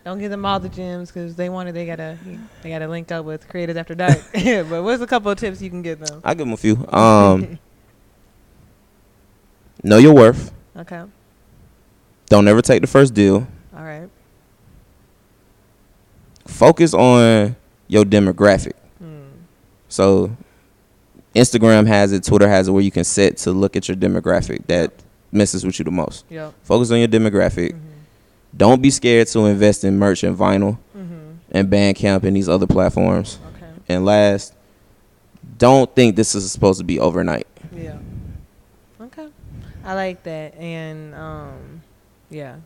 Don't 0.04 0.18
give 0.18 0.30
them 0.30 0.46
all 0.46 0.60
the 0.60 0.68
gems 0.68 1.10
because 1.10 1.34
they 1.34 1.48
wanted 1.48 1.74
they 1.74 1.84
gotta 1.84 2.16
they 2.62 2.70
gotta 2.70 2.88
link 2.88 3.10
up 3.12 3.24
with 3.24 3.48
Creators 3.48 3.76
After 3.76 3.94
Dark. 3.94 4.18
but 4.32 4.82
what's 4.82 5.02
a 5.02 5.06
couple 5.06 5.30
of 5.30 5.38
tips 5.38 5.60
you 5.60 5.68
can 5.68 5.82
give 5.82 5.98
them? 5.98 6.20
I 6.24 6.34
give 6.34 6.46
them 6.46 6.54
a 6.54 6.56
few. 6.56 6.86
Um, 6.88 7.58
know 9.82 9.98
your 9.98 10.14
worth. 10.14 10.52
Okay, 10.76 11.02
Don't 12.30 12.48
ever 12.48 12.62
take 12.62 12.80
the 12.80 12.86
first 12.86 13.12
deal. 13.12 13.46
all 13.76 13.84
right. 13.84 14.08
Focus 16.46 16.94
on 16.94 17.54
your 17.88 18.04
demographic. 18.04 18.72
Mm. 19.02 19.28
So 19.88 20.30
Instagram 21.34 21.86
has 21.86 22.12
it, 22.12 22.24
Twitter 22.24 22.48
has 22.48 22.68
it, 22.68 22.70
where 22.70 22.82
you 22.82 22.90
can 22.90 23.04
set 23.04 23.36
to 23.38 23.50
look 23.52 23.76
at 23.76 23.88
your 23.88 23.96
demographic 23.96 24.66
that 24.68 24.92
messes 25.32 25.64
with 25.66 25.78
you 25.78 25.84
the 25.84 25.90
most. 25.90 26.24
Yep. 26.30 26.54
Focus 26.62 26.90
on 26.90 26.98
your 26.98 27.08
demographic. 27.08 27.72
Mhm. 27.72 27.78
Don't 28.56 28.80
be 28.82 28.90
scared 28.90 29.28
to 29.28 29.46
invest 29.46 29.84
in 29.84 29.98
merch 29.98 30.24
and 30.24 30.36
vinyl 30.36 30.78
Mhm. 30.96 31.36
and 31.52 31.68
Bandcamp 31.68 32.24
and 32.24 32.34
these 32.36 32.48
other 32.48 32.66
platforms. 32.66 33.38
Okay. 33.56 33.66
And 33.88 34.04
last, 34.04 34.54
don't 35.58 35.92
think 35.94 36.16
this 36.16 36.34
is 36.34 36.50
supposed 36.50 36.78
to 36.78 36.84
be 36.84 36.98
overnight. 36.98 37.46
Yeah. 37.74 37.96
Okay. 39.00 39.28
I 39.84 39.94
like 39.94 40.22
that, 40.24 40.54
and 40.58 41.14
um, 41.14 41.79
yeah, 42.30 42.56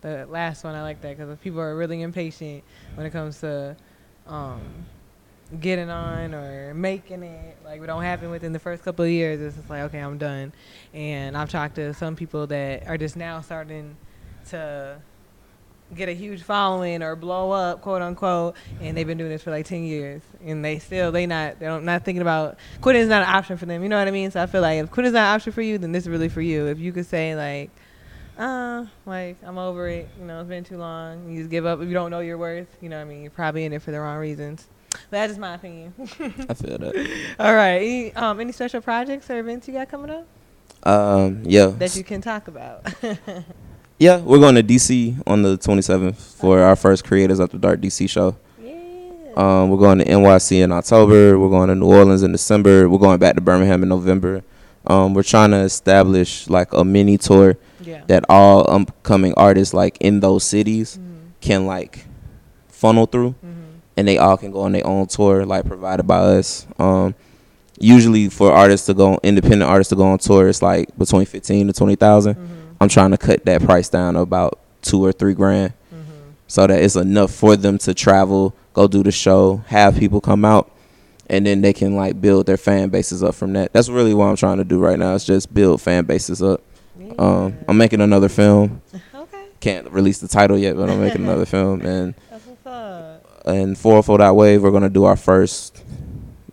the 0.00 0.26
last 0.26 0.64
one 0.64 0.74
I 0.74 0.82
like 0.82 1.00
that 1.02 1.16
because 1.16 1.38
people 1.38 1.60
are 1.60 1.76
really 1.76 2.02
impatient 2.02 2.64
when 2.94 3.06
it 3.06 3.10
comes 3.10 3.40
to 3.40 3.76
um 4.26 4.60
getting 5.58 5.90
on 5.90 6.34
or 6.34 6.74
making 6.74 7.22
it. 7.22 7.56
Like 7.64 7.82
it 7.82 7.86
don't 7.86 8.02
happen 8.02 8.30
within 8.30 8.52
the 8.52 8.58
first 8.58 8.82
couple 8.82 9.04
of 9.04 9.10
years. 9.10 9.40
It's 9.40 9.56
just 9.56 9.70
like 9.70 9.82
okay, 9.82 9.98
I'm 9.98 10.18
done. 10.18 10.52
And 10.94 11.36
I've 11.36 11.50
talked 11.50 11.76
to 11.76 11.94
some 11.94 12.16
people 12.16 12.46
that 12.48 12.86
are 12.86 12.98
just 12.98 13.16
now 13.16 13.40
starting 13.40 13.96
to 14.50 15.00
get 15.94 16.08
a 16.08 16.12
huge 16.12 16.42
following 16.42 17.02
or 17.02 17.16
blow 17.16 17.50
up, 17.50 17.82
quote 17.82 18.02
unquote, 18.02 18.54
and 18.80 18.96
they've 18.96 19.06
been 19.06 19.18
doing 19.18 19.30
this 19.30 19.42
for 19.42 19.50
like 19.50 19.66
ten 19.66 19.84
years, 19.84 20.22
and 20.44 20.64
they 20.64 20.78
still 20.78 21.10
they 21.12 21.26
not 21.26 21.58
they 21.58 21.66
don't 21.66 21.84
not 21.84 22.04
thinking 22.04 22.22
about 22.22 22.58
quitting 22.80 23.02
is 23.02 23.08
not 23.08 23.22
an 23.22 23.34
option 23.34 23.56
for 23.56 23.66
them. 23.66 23.82
You 23.82 23.88
know 23.88 23.98
what 23.98 24.08
I 24.08 24.12
mean? 24.12 24.30
So 24.30 24.42
I 24.42 24.46
feel 24.46 24.60
like 24.60 24.82
if 24.82 24.90
quitting 24.90 25.08
is 25.08 25.14
not 25.14 25.28
an 25.28 25.34
option 25.34 25.52
for 25.52 25.62
you, 25.62 25.78
then 25.78 25.92
this 25.92 26.04
is 26.04 26.08
really 26.08 26.28
for 26.28 26.40
you. 26.40 26.66
If 26.66 26.78
you 26.78 26.92
could 26.92 27.06
say 27.06 27.34
like, 27.34 27.70
uh, 28.40 28.86
like 29.06 29.36
I'm 29.44 29.58
over 29.58 29.88
it, 29.88 30.08
you 30.18 30.26
know, 30.26 30.40
it's 30.40 30.48
been 30.48 30.64
too 30.64 30.78
long. 30.78 31.30
You 31.30 31.38
just 31.40 31.50
give 31.50 31.66
up 31.66 31.80
if 31.80 31.86
you 31.88 31.94
don't 31.94 32.10
know 32.10 32.20
your 32.20 32.38
worth. 32.38 32.68
You 32.80 32.88
know 32.88 32.96
what 32.96 33.02
I 33.02 33.04
mean? 33.12 33.22
You're 33.22 33.30
probably 33.30 33.64
in 33.64 33.72
it 33.72 33.82
for 33.82 33.90
the 33.92 34.00
wrong 34.00 34.18
reasons. 34.18 34.66
But 34.90 35.10
that's 35.10 35.30
just 35.30 35.40
my 35.40 35.54
opinion. 35.54 35.94
I 36.48 36.54
feel 36.54 36.78
that. 36.78 37.34
All 37.38 37.54
right. 37.54 37.76
Any, 37.76 38.12
um, 38.14 38.40
any 38.40 38.52
special 38.52 38.80
projects 38.80 39.30
or 39.30 39.38
events 39.38 39.68
you 39.68 39.74
got 39.74 39.88
coming 39.90 40.10
up 40.10 40.26
Um, 40.88 41.42
yeah. 41.44 41.66
that 41.66 41.94
you 41.94 42.02
can 42.04 42.20
talk 42.20 42.48
about? 42.48 42.86
Yeah, 43.98 44.16
we're 44.16 44.38
going 44.38 44.54
to 44.54 44.62
DC 44.62 45.22
on 45.26 45.42
the 45.42 45.58
27th 45.58 46.16
for 46.16 46.60
our 46.60 46.74
first 46.74 47.04
Creators 47.04 47.38
After 47.38 47.58
Dark 47.58 47.82
DC 47.82 48.08
show. 48.08 48.34
yeah. 48.58 48.72
Um, 49.36 49.68
we're 49.68 49.76
going 49.76 49.98
to 49.98 50.06
NYC 50.06 50.62
in 50.64 50.72
October. 50.72 51.38
We're 51.38 51.50
going 51.50 51.68
to 51.68 51.74
New 51.74 51.84
Orleans 51.84 52.22
in 52.22 52.32
December. 52.32 52.88
We're 52.88 52.96
going 52.98 53.18
back 53.18 53.34
to 53.34 53.42
Birmingham 53.42 53.82
in 53.82 53.90
November. 53.90 54.42
Um, 54.86 55.14
we're 55.14 55.22
trying 55.22 55.50
to 55.50 55.58
establish 55.58 56.48
like 56.48 56.72
a 56.72 56.84
mini 56.84 57.18
tour 57.18 57.56
yeah. 57.82 58.02
that 58.06 58.24
all 58.28 58.68
upcoming 58.70 59.34
artists 59.36 59.74
like 59.74 59.98
in 60.00 60.20
those 60.20 60.42
cities 60.44 60.98
Mhm. 60.98 61.30
can 61.40 61.66
like 61.66 62.06
funnel 62.68 63.06
through, 63.06 63.34
Mhm. 63.44 63.80
and 63.98 64.08
they 64.08 64.16
all 64.18 64.36
can 64.38 64.50
go 64.52 64.60
on 64.60 64.72
their 64.72 64.86
own 64.86 65.06
tour 65.06 65.44
like 65.44 65.66
provided 65.66 66.04
by 66.06 66.16
us. 66.18 66.66
Um, 66.78 67.14
usually 67.78 68.28
for 68.30 68.52
artists 68.52 68.86
to 68.86 68.94
go, 68.94 69.18
independent 69.22 69.62
artists 69.70 69.90
to 69.90 69.96
go 69.96 70.04
on 70.04 70.18
tour, 70.18 70.48
it's 70.48 70.62
like 70.62 70.88
between 70.98 71.26
fifteen 71.26 71.66
to 71.66 71.72
twenty 71.74 71.94
thousand. 71.96 72.36
Mhm. 72.36 72.46
I'm 72.80 72.88
trying 72.88 73.10
to 73.10 73.18
cut 73.18 73.44
that 73.44 73.62
price 73.62 73.90
down 73.90 74.14
to 74.14 74.20
about 74.20 74.58
two 74.80 75.04
or 75.04 75.12
three 75.12 75.34
grand 75.34 75.74
Mhm. 75.92 75.98
so 76.48 76.66
that 76.66 76.80
it's 76.82 76.96
enough 76.96 77.30
for 77.30 77.54
them 77.54 77.76
to 77.78 77.92
travel, 77.92 78.54
go 78.72 78.86
do 78.88 79.02
the 79.02 79.10
show, 79.12 79.60
have 79.66 79.96
people 79.96 80.22
come 80.22 80.44
out, 80.46 80.70
and 81.30 81.46
then 81.46 81.60
they 81.62 81.72
can 81.72 81.94
like 81.94 82.20
build 82.20 82.44
their 82.46 82.56
fan 82.56 82.88
bases 82.88 83.22
up 83.22 83.36
from 83.36 83.52
that. 83.52 83.72
That's 83.72 83.88
really 83.88 84.12
what 84.12 84.26
I'm 84.26 84.36
trying 84.36 84.58
to 84.58 84.64
do 84.64 84.80
right 84.80 84.98
now. 84.98 85.14
Is 85.14 85.24
just 85.24 85.54
build 85.54 85.80
fan 85.80 86.04
bases 86.04 86.42
up. 86.42 86.60
Um, 87.18 87.56
I'm 87.68 87.78
making 87.78 88.00
another 88.00 88.28
film. 88.28 88.82
okay. 89.14 89.46
Can't 89.60 89.88
release 89.90 90.18
the 90.18 90.28
title 90.28 90.58
yet, 90.58 90.76
but 90.76 90.90
I'm 90.90 91.00
making 91.06 91.22
another 91.22 91.46
film. 91.46 91.82
And 91.82 92.14
That's 92.30 92.44
what's 92.46 92.66
up. 92.66 93.42
and 93.46 93.78
404 93.78 94.18
Dot 94.18 94.36
Wave, 94.36 94.62
we're 94.62 94.72
gonna 94.72 94.90
do 94.90 95.04
our 95.04 95.16
first 95.16 95.82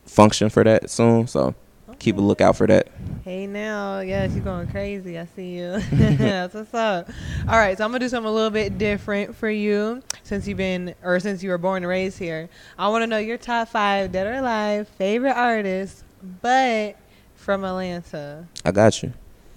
function 0.06 0.50
for 0.50 0.64
that 0.64 0.92
soon. 0.92 1.26
So 1.26 1.56
keep 2.00 2.18
a 2.18 2.22
lookout 2.22 2.56
for 2.56 2.68
that. 2.68 2.88
Hey 3.24 3.46
now, 3.48 4.00
yes, 4.00 4.34
you're 4.34 4.44
going 4.44 4.68
crazy. 4.68 5.18
I 5.20 5.26
see 5.36 5.58
you. 5.58 5.80
That's 5.92 6.54
what's 6.54 6.74
up. 6.74 7.10
All 7.48 7.58
right, 7.58 7.78
so 7.78 7.84
I'm 7.84 7.90
gonna 7.92 8.00
do 8.00 8.10
something 8.10 8.30
a 8.30 8.34
little 8.34 8.50
bit 8.52 8.78
different 8.78 9.36
for 9.36 9.50
you 9.50 10.02
since 10.24 10.48
you've 10.48 10.58
been 10.58 10.96
or 11.04 11.20
since 11.20 11.44
you 11.44 11.50
were 11.50 11.58
born 11.58 11.84
and 11.84 11.90
raised 11.90 12.18
here. 12.20 12.50
I 12.78 12.88
want 12.90 13.04
to 13.04 13.08
know 13.08 13.18
your 13.18 13.38
top 13.38 13.68
five 13.70 14.12
dead 14.12 14.28
or 14.28 14.34
alive 14.34 14.88
favorite 14.88 15.36
artists, 15.36 16.04
but 16.42 16.96
from 17.36 17.64
Atlanta. 17.66 18.48
I 18.64 18.72
got 18.72 19.02
you. 19.04 19.14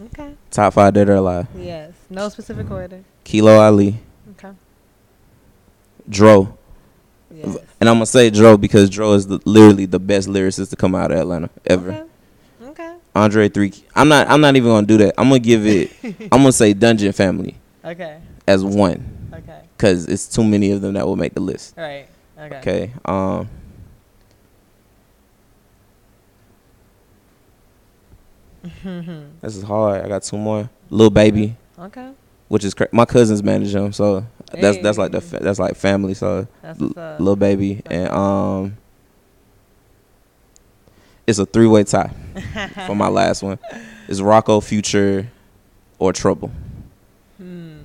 Okay. 0.06 0.34
Top 0.50 0.72
five 0.74 0.94
dead 0.94 1.08
or 1.08 1.14
alive. 1.16 1.46
Yes. 1.56 1.92
No 2.08 2.28
specific 2.30 2.70
order. 2.70 3.04
Kilo 3.24 3.58
Ali, 3.58 3.98
Okay. 4.32 4.50
Dro, 6.08 6.56
Yes. 7.32 7.56
and 7.80 7.88
I'm 7.88 7.96
gonna 7.96 8.06
say 8.06 8.30
Dro 8.30 8.56
because 8.56 8.90
Dro 8.90 9.12
is 9.12 9.26
the, 9.28 9.38
literally 9.44 9.86
the 9.86 10.00
best 10.00 10.26
lyricist 10.28 10.70
to 10.70 10.76
come 10.76 10.94
out 10.96 11.12
of 11.12 11.18
Atlanta 11.18 11.50
ever. 11.66 11.90
Okay. 11.92 12.02
Andre 13.14 13.48
three. 13.48 13.72
I'm 13.94 14.08
not. 14.08 14.28
I'm 14.28 14.40
not 14.40 14.54
even 14.56 14.68
gonna 14.70 14.86
do 14.86 14.96
that. 14.98 15.14
I'm 15.18 15.28
gonna 15.28 15.40
give 15.40 15.66
it. 15.66 15.90
I'm 16.04 16.40
gonna 16.40 16.52
say 16.52 16.72
Dungeon 16.72 17.12
Family 17.12 17.56
Okay. 17.84 18.20
as 18.46 18.64
one 18.64 19.30
Okay. 19.34 19.60
because 19.76 20.06
it's 20.06 20.28
too 20.28 20.44
many 20.44 20.70
of 20.70 20.80
them 20.80 20.94
that 20.94 21.06
will 21.06 21.16
make 21.16 21.34
the 21.34 21.40
list. 21.40 21.76
All 21.76 21.84
right. 21.84 22.06
Okay. 22.38 22.56
Okay. 22.58 22.92
Um. 23.04 23.48
This 29.40 29.56
is 29.56 29.62
hard. 29.62 30.04
I 30.04 30.08
got 30.08 30.22
two 30.22 30.36
more. 30.36 30.68
Little 30.90 31.10
baby, 31.10 31.56
Okay. 31.78 32.10
which 32.48 32.64
is 32.64 32.74
cra- 32.74 32.88
my 32.92 33.04
cousins 33.04 33.42
manage 33.42 33.72
them, 33.72 33.92
so 33.92 34.26
that's 34.52 34.78
that's 34.78 34.98
like 34.98 35.12
the 35.12 35.20
fa- 35.20 35.38
that's 35.40 35.58
like 35.58 35.76
family. 35.76 36.14
So 36.14 36.46
That's 36.62 36.80
L- 36.80 36.92
little 37.18 37.36
baby 37.36 37.80
and 37.86 38.08
um. 38.10 38.76
It's 41.26 41.38
a 41.38 41.46
three 41.46 41.66
way 41.66 41.84
tie 41.84 42.12
for 42.86 42.94
my 42.94 43.08
last 43.08 43.42
one. 43.42 43.58
Is 44.08 44.20
Rocko, 44.20 44.62
Future, 44.62 45.30
or 45.98 46.12
Trouble. 46.12 46.50
Hmm. 47.36 47.78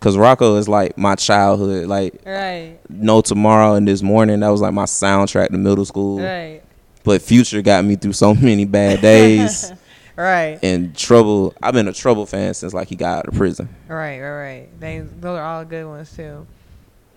Cause 0.00 0.16
Rocko 0.16 0.58
is 0.58 0.68
like 0.68 0.96
my 0.96 1.16
childhood. 1.16 1.86
Like 1.88 2.20
Right. 2.24 2.78
No 2.88 3.20
Tomorrow 3.20 3.74
and 3.74 3.86
This 3.86 4.00
Morning, 4.00 4.40
that 4.40 4.48
was 4.48 4.60
like 4.60 4.72
my 4.72 4.84
soundtrack 4.84 5.48
to 5.48 5.58
middle 5.58 5.84
school. 5.84 6.20
Right. 6.20 6.62
But 7.02 7.20
Future 7.20 7.62
got 7.62 7.84
me 7.84 7.96
through 7.96 8.12
so 8.12 8.34
many 8.34 8.64
bad 8.64 9.00
days. 9.00 9.72
Right. 10.18 10.58
and 10.64 10.96
Trouble, 10.96 11.54
I've 11.62 11.74
been 11.74 11.86
a 11.86 11.92
Trouble 11.92 12.26
fan 12.26 12.52
since 12.52 12.74
like 12.74 12.88
he 12.88 12.96
got 12.96 13.18
out 13.18 13.28
of 13.28 13.34
prison. 13.34 13.68
Right, 13.86 14.18
right, 14.20 14.30
right. 14.30 14.80
They, 14.80 14.98
those 14.98 15.38
are 15.38 15.44
all 15.44 15.64
good 15.64 15.86
ones 15.86 16.12
too. 16.12 16.44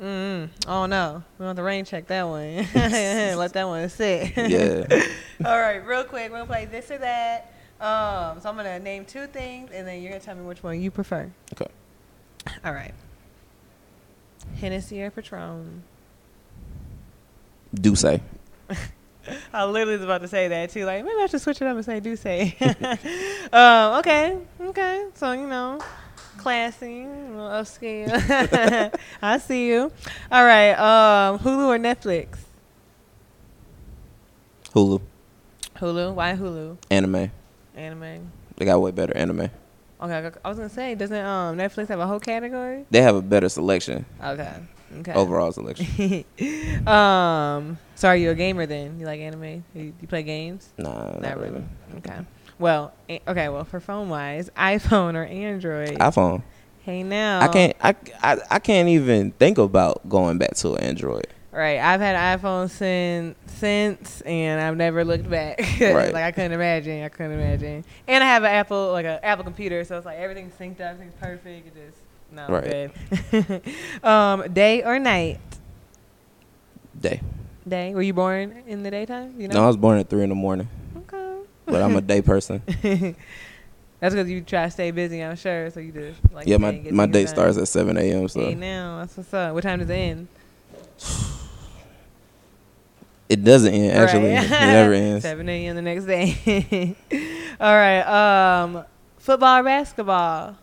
Mm. 0.01 0.49
Oh 0.67 0.87
no, 0.87 1.23
we 1.37 1.45
want 1.45 1.55
the 1.55 1.63
rain 1.63 1.85
check 1.85 2.07
that 2.07 2.23
one. 2.27 2.55
Let 2.73 3.53
that 3.53 3.67
one 3.67 3.87
sit. 3.87 4.35
Yeah. 4.35 4.85
all 5.45 5.59
right, 5.59 5.85
real 5.85 6.03
quick, 6.03 6.31
we're 6.31 6.37
gonna 6.37 6.47
play 6.47 6.65
this 6.65 6.89
or 6.89 6.97
that. 6.97 7.53
Um, 7.79 8.41
so 8.41 8.49
I'm 8.49 8.55
gonna 8.55 8.79
name 8.79 9.05
two 9.05 9.27
things, 9.27 9.69
and 9.71 9.87
then 9.87 10.01
you're 10.01 10.11
gonna 10.11 10.23
tell 10.23 10.35
me 10.35 10.41
which 10.41 10.63
one 10.63 10.81
you 10.81 10.89
prefer. 10.89 11.29
Okay. 11.53 11.69
All 12.65 12.73
right. 12.73 12.93
Hennessy 14.59 15.03
or 15.03 15.11
Patron? 15.11 15.83
D'usse. 17.73 18.05
I 19.53 19.65
literally 19.65 19.97
was 19.97 20.03
about 20.03 20.21
to 20.21 20.27
say 20.27 20.47
that 20.47 20.71
too. 20.71 20.85
Like 20.85 21.05
maybe 21.05 21.21
I 21.21 21.27
should 21.27 21.41
switch 21.41 21.61
it 21.61 21.67
up 21.67 21.75
and 21.75 21.85
say 21.85 21.99
D'usse. 21.99 22.55
um, 23.53 23.99
okay, 23.99 24.37
okay. 24.61 25.05
So 25.13 25.31
you 25.33 25.45
know, 25.47 25.79
classy, 26.41 27.03
a 27.03 27.07
little 27.07 27.49
upscale. 27.49 28.91
I 29.21 29.37
see 29.37 29.67
you. 29.67 29.91
All 30.31 30.43
right. 30.45 30.71
Um, 30.73 31.39
Hulu 31.39 31.67
or 31.67 31.77
Netflix? 31.77 32.39
Hulu, 34.73 35.01
Hulu. 35.75 36.13
Why 36.13 36.33
Hulu? 36.35 36.77
anime. 36.89 37.31
Anime. 37.75 38.31
They 38.57 38.65
got 38.65 38.81
way 38.81 38.91
better 38.91 39.15
anime. 39.15 39.49
Okay, 40.01 40.31
I 40.43 40.49
was 40.49 40.57
gonna 40.57 40.69
say, 40.69 40.95
doesn't 40.95 41.25
um 41.25 41.57
Netflix 41.57 41.87
have 41.89 41.99
a 41.99 42.07
whole 42.07 42.19
category? 42.19 42.85
They 42.89 43.01
have 43.01 43.15
a 43.15 43.21
better 43.21 43.49
selection, 43.49 44.05
Okay. 44.23 44.51
Okay. 44.99 45.13
overall 45.13 45.51
selection. 45.51 46.25
um. 46.87 47.77
So 47.95 48.07
are 48.07 48.15
you 48.15 48.31
a 48.31 48.35
gamer 48.35 48.65
then? 48.65 48.99
You 48.99 49.05
like 49.05 49.19
anime? 49.21 49.63
You, 49.75 49.93
you 50.01 50.07
play 50.07 50.23
games? 50.23 50.69
Nah, 50.77 50.89
not, 51.11 51.21
Not 51.21 51.37
really. 51.37 51.49
really. 51.51 51.65
Okay. 51.97 52.19
Well, 52.61 52.93
okay. 53.27 53.49
Well, 53.49 53.65
for 53.65 53.79
phone 53.79 54.07
wise, 54.07 54.49
iPhone 54.57 55.15
or 55.15 55.25
Android? 55.25 55.97
iPhone. 55.97 56.43
hey 56.83 57.01
now. 57.03 57.41
I 57.41 57.47
can't. 57.47 57.75
I, 57.81 57.95
I 58.21 58.37
I 58.51 58.59
can't 58.59 58.87
even 58.87 59.31
think 59.31 59.57
about 59.57 60.07
going 60.07 60.37
back 60.37 60.55
to 60.57 60.77
Android. 60.77 61.27
Right. 61.51 61.79
I've 61.79 61.99
had 61.99 62.39
iPhone 62.39 62.69
since 62.69 63.35
since, 63.47 64.21
and 64.21 64.61
I've 64.61 64.77
never 64.77 65.03
looked 65.03 65.29
back. 65.29 65.59
Right. 65.81 66.13
like 66.13 66.23
I 66.23 66.31
couldn't 66.31 66.53
imagine. 66.53 67.03
I 67.03 67.09
couldn't 67.09 67.33
imagine. 67.33 67.83
And 68.07 68.23
I 68.23 68.27
have 68.27 68.43
an 68.43 68.51
Apple, 68.51 68.91
like 68.91 69.05
an 69.05 69.19
Apple 69.23 69.43
computer, 69.43 69.83
so 69.83 69.97
it's 69.97 70.05
like 70.05 70.19
everything's 70.19 70.53
synced 70.53 70.79
up, 70.81 70.91
everything's 70.91 71.15
perfect. 71.15 71.67
It 71.67 71.73
just 71.75 71.97
no 72.31 72.47
Right. 72.47 72.91
good. 73.31 74.03
um, 74.07 74.53
day 74.53 74.83
or 74.83 74.99
night? 74.99 75.39
Day. 76.97 77.19
Day. 77.67 77.93
Were 77.95 78.01
you 78.03 78.13
born 78.13 78.63
in 78.67 78.83
the 78.83 78.91
daytime? 78.91 79.33
You 79.39 79.47
know? 79.47 79.55
No, 79.55 79.63
I 79.63 79.67
was 79.67 79.77
born 79.77 79.97
at 79.97 80.09
three 80.09 80.23
in 80.23 80.29
the 80.29 80.35
morning. 80.35 80.69
But 81.71 81.81
I'm 81.81 81.95
a 81.95 82.01
day 82.13 82.21
person. 82.21 82.61
That's 83.99 84.15
because 84.15 84.29
you 84.29 84.41
try 84.41 84.65
to 84.65 84.71
stay 84.71 84.91
busy, 84.91 85.21
I'm 85.23 85.35
sure. 85.35 85.69
So 85.71 85.79
you 85.79 85.91
just 85.91 86.19
like 86.33 86.47
yeah, 86.47 86.57
my 86.57 86.71
my 86.91 87.05
day 87.05 87.23
done. 87.25 87.33
starts 87.33 87.57
at 87.57 87.67
seven 87.67 87.97
a.m. 87.97 88.27
So 88.27 88.41
Hey, 88.41 88.55
now 88.55 88.99
that's 88.99 89.15
what's 89.17 89.33
up. 89.33 89.53
What 89.53 89.63
time 89.63 89.79
does 89.79 89.89
it 89.89 89.93
end? 89.93 90.27
It 93.29 93.43
doesn't 93.45 93.73
end. 93.73 93.91
Actually, 93.97 94.33
Right. 94.33 94.43
it 94.43 94.49
never 94.59 94.93
ends. 94.93 95.23
7 95.23 95.47
a.m. 95.47 95.75
the 95.75 95.81
next 95.81 96.05
day. 96.05 96.95
All 97.61 97.73
right. 97.73 98.01
Um, 98.01 98.83
football 99.19 99.63
basketball? 99.63 100.57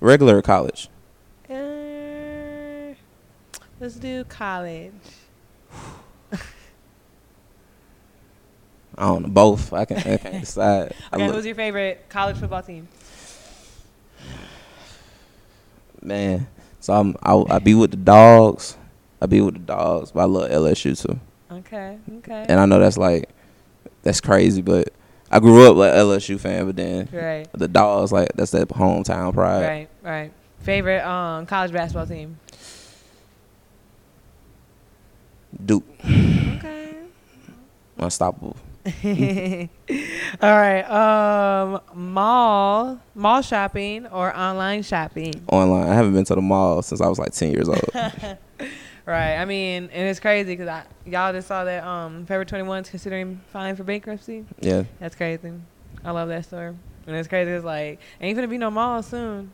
Regular 0.00 0.42
college? 0.42 0.88
Uh, 1.50 2.94
let's 3.80 3.96
do 3.96 4.22
college. 4.24 4.92
I 8.98 9.06
don't 9.06 9.22
know. 9.22 9.28
Both. 9.28 9.72
I 9.72 9.84
can. 9.84 9.98
I 9.98 10.16
can't 10.16 10.40
decide. 10.40 10.94
I 11.12 11.16
Okay, 11.16 11.26
who's 11.26 11.44
your 11.46 11.54
favorite 11.54 12.06
college 12.08 12.36
football 12.36 12.62
team? 12.62 12.88
man. 16.02 16.46
So 16.80 16.92
I'm. 16.94 17.16
I, 17.22 17.56
I 17.56 17.58
be 17.58 17.74
with 17.74 17.90
the 17.90 17.96
dogs. 17.96 18.76
I 19.20 19.26
be 19.26 19.40
with 19.40 19.54
the 19.54 19.60
dogs, 19.60 20.12
but 20.12 20.20
I 20.20 20.24
love 20.24 20.50
LSU 20.50 21.00
too. 21.00 21.18
Okay. 21.50 21.98
Okay. 22.18 22.46
And 22.48 22.60
I 22.60 22.66
know 22.66 22.78
that's 22.78 22.98
like, 22.98 23.30
that's 24.02 24.20
crazy, 24.20 24.62
but 24.62 24.90
I 25.30 25.40
grew 25.40 25.68
up 25.70 25.76
like 25.76 25.92
LSU 25.94 26.38
fan, 26.38 26.66
but 26.66 26.76
then 26.76 27.08
right. 27.12 27.48
the 27.52 27.68
dogs 27.68 28.12
like 28.12 28.32
that's 28.34 28.50
that 28.52 28.68
hometown 28.68 29.32
pride. 29.32 29.62
Right. 29.66 29.88
Right. 30.02 30.32
Favorite 30.60 31.02
um 31.06 31.46
college 31.46 31.72
basketball 31.72 32.06
team? 32.06 32.38
Duke, 35.64 35.84
Okay. 36.04 36.94
unstoppable. 37.96 38.56
All 40.42 40.56
right. 40.56 40.82
Um, 40.82 41.80
mall, 41.94 43.00
mall 43.14 43.42
shopping 43.42 44.06
or 44.06 44.36
online 44.36 44.82
shopping? 44.82 45.44
Online. 45.50 45.88
I 45.88 45.94
haven't 45.94 46.12
been 46.12 46.24
to 46.26 46.34
the 46.34 46.40
mall 46.40 46.82
since 46.82 47.00
I 47.00 47.08
was 47.08 47.18
like 47.18 47.32
ten 47.32 47.50
years 47.50 47.68
old. 47.68 47.90
Right. 49.06 49.36
I 49.36 49.44
mean, 49.44 49.88
and 49.92 50.08
it's 50.08 50.18
crazy 50.18 50.56
because 50.56 50.66
I 50.66 50.82
y'all 51.08 51.32
just 51.32 51.46
saw 51.46 51.62
that 51.62 51.84
um 51.84 52.26
Forever 52.26 52.44
21's 52.44 52.90
considering 52.90 53.40
filing 53.52 53.76
for 53.76 53.84
bankruptcy. 53.84 54.44
yeah. 54.60 54.82
That's 54.98 55.14
crazy. 55.14 55.52
I 56.04 56.10
love 56.10 56.28
that 56.28 56.44
story. 56.44 56.74
And 57.06 57.14
it's 57.14 57.28
crazy. 57.28 57.52
It's 57.52 57.64
like 57.64 58.00
ain't 58.20 58.34
gonna 58.34 58.48
be 58.48 58.58
no 58.58 58.68
mall 58.68 59.04
soon. 59.04 59.52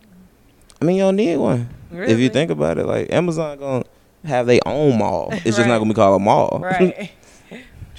I 0.80 0.86
mean, 0.86 0.96
you 0.96 1.02
don't 1.02 1.16
need 1.16 1.36
one. 1.36 1.68
If 1.92 2.18
you 2.18 2.30
think 2.30 2.50
about 2.50 2.78
it, 2.78 2.86
like 2.86 3.12
Amazon 3.12 3.58
gonna 3.58 3.84
have 4.24 4.46
their 4.46 4.60
own 4.64 4.96
mall. 4.98 5.28
It's 5.32 5.58
just 5.58 5.68
not 5.68 5.78
gonna 5.78 5.90
be 5.90 5.94
called 5.94 6.18
a 6.18 6.24
mall. 6.24 6.58
Right. 6.62 7.12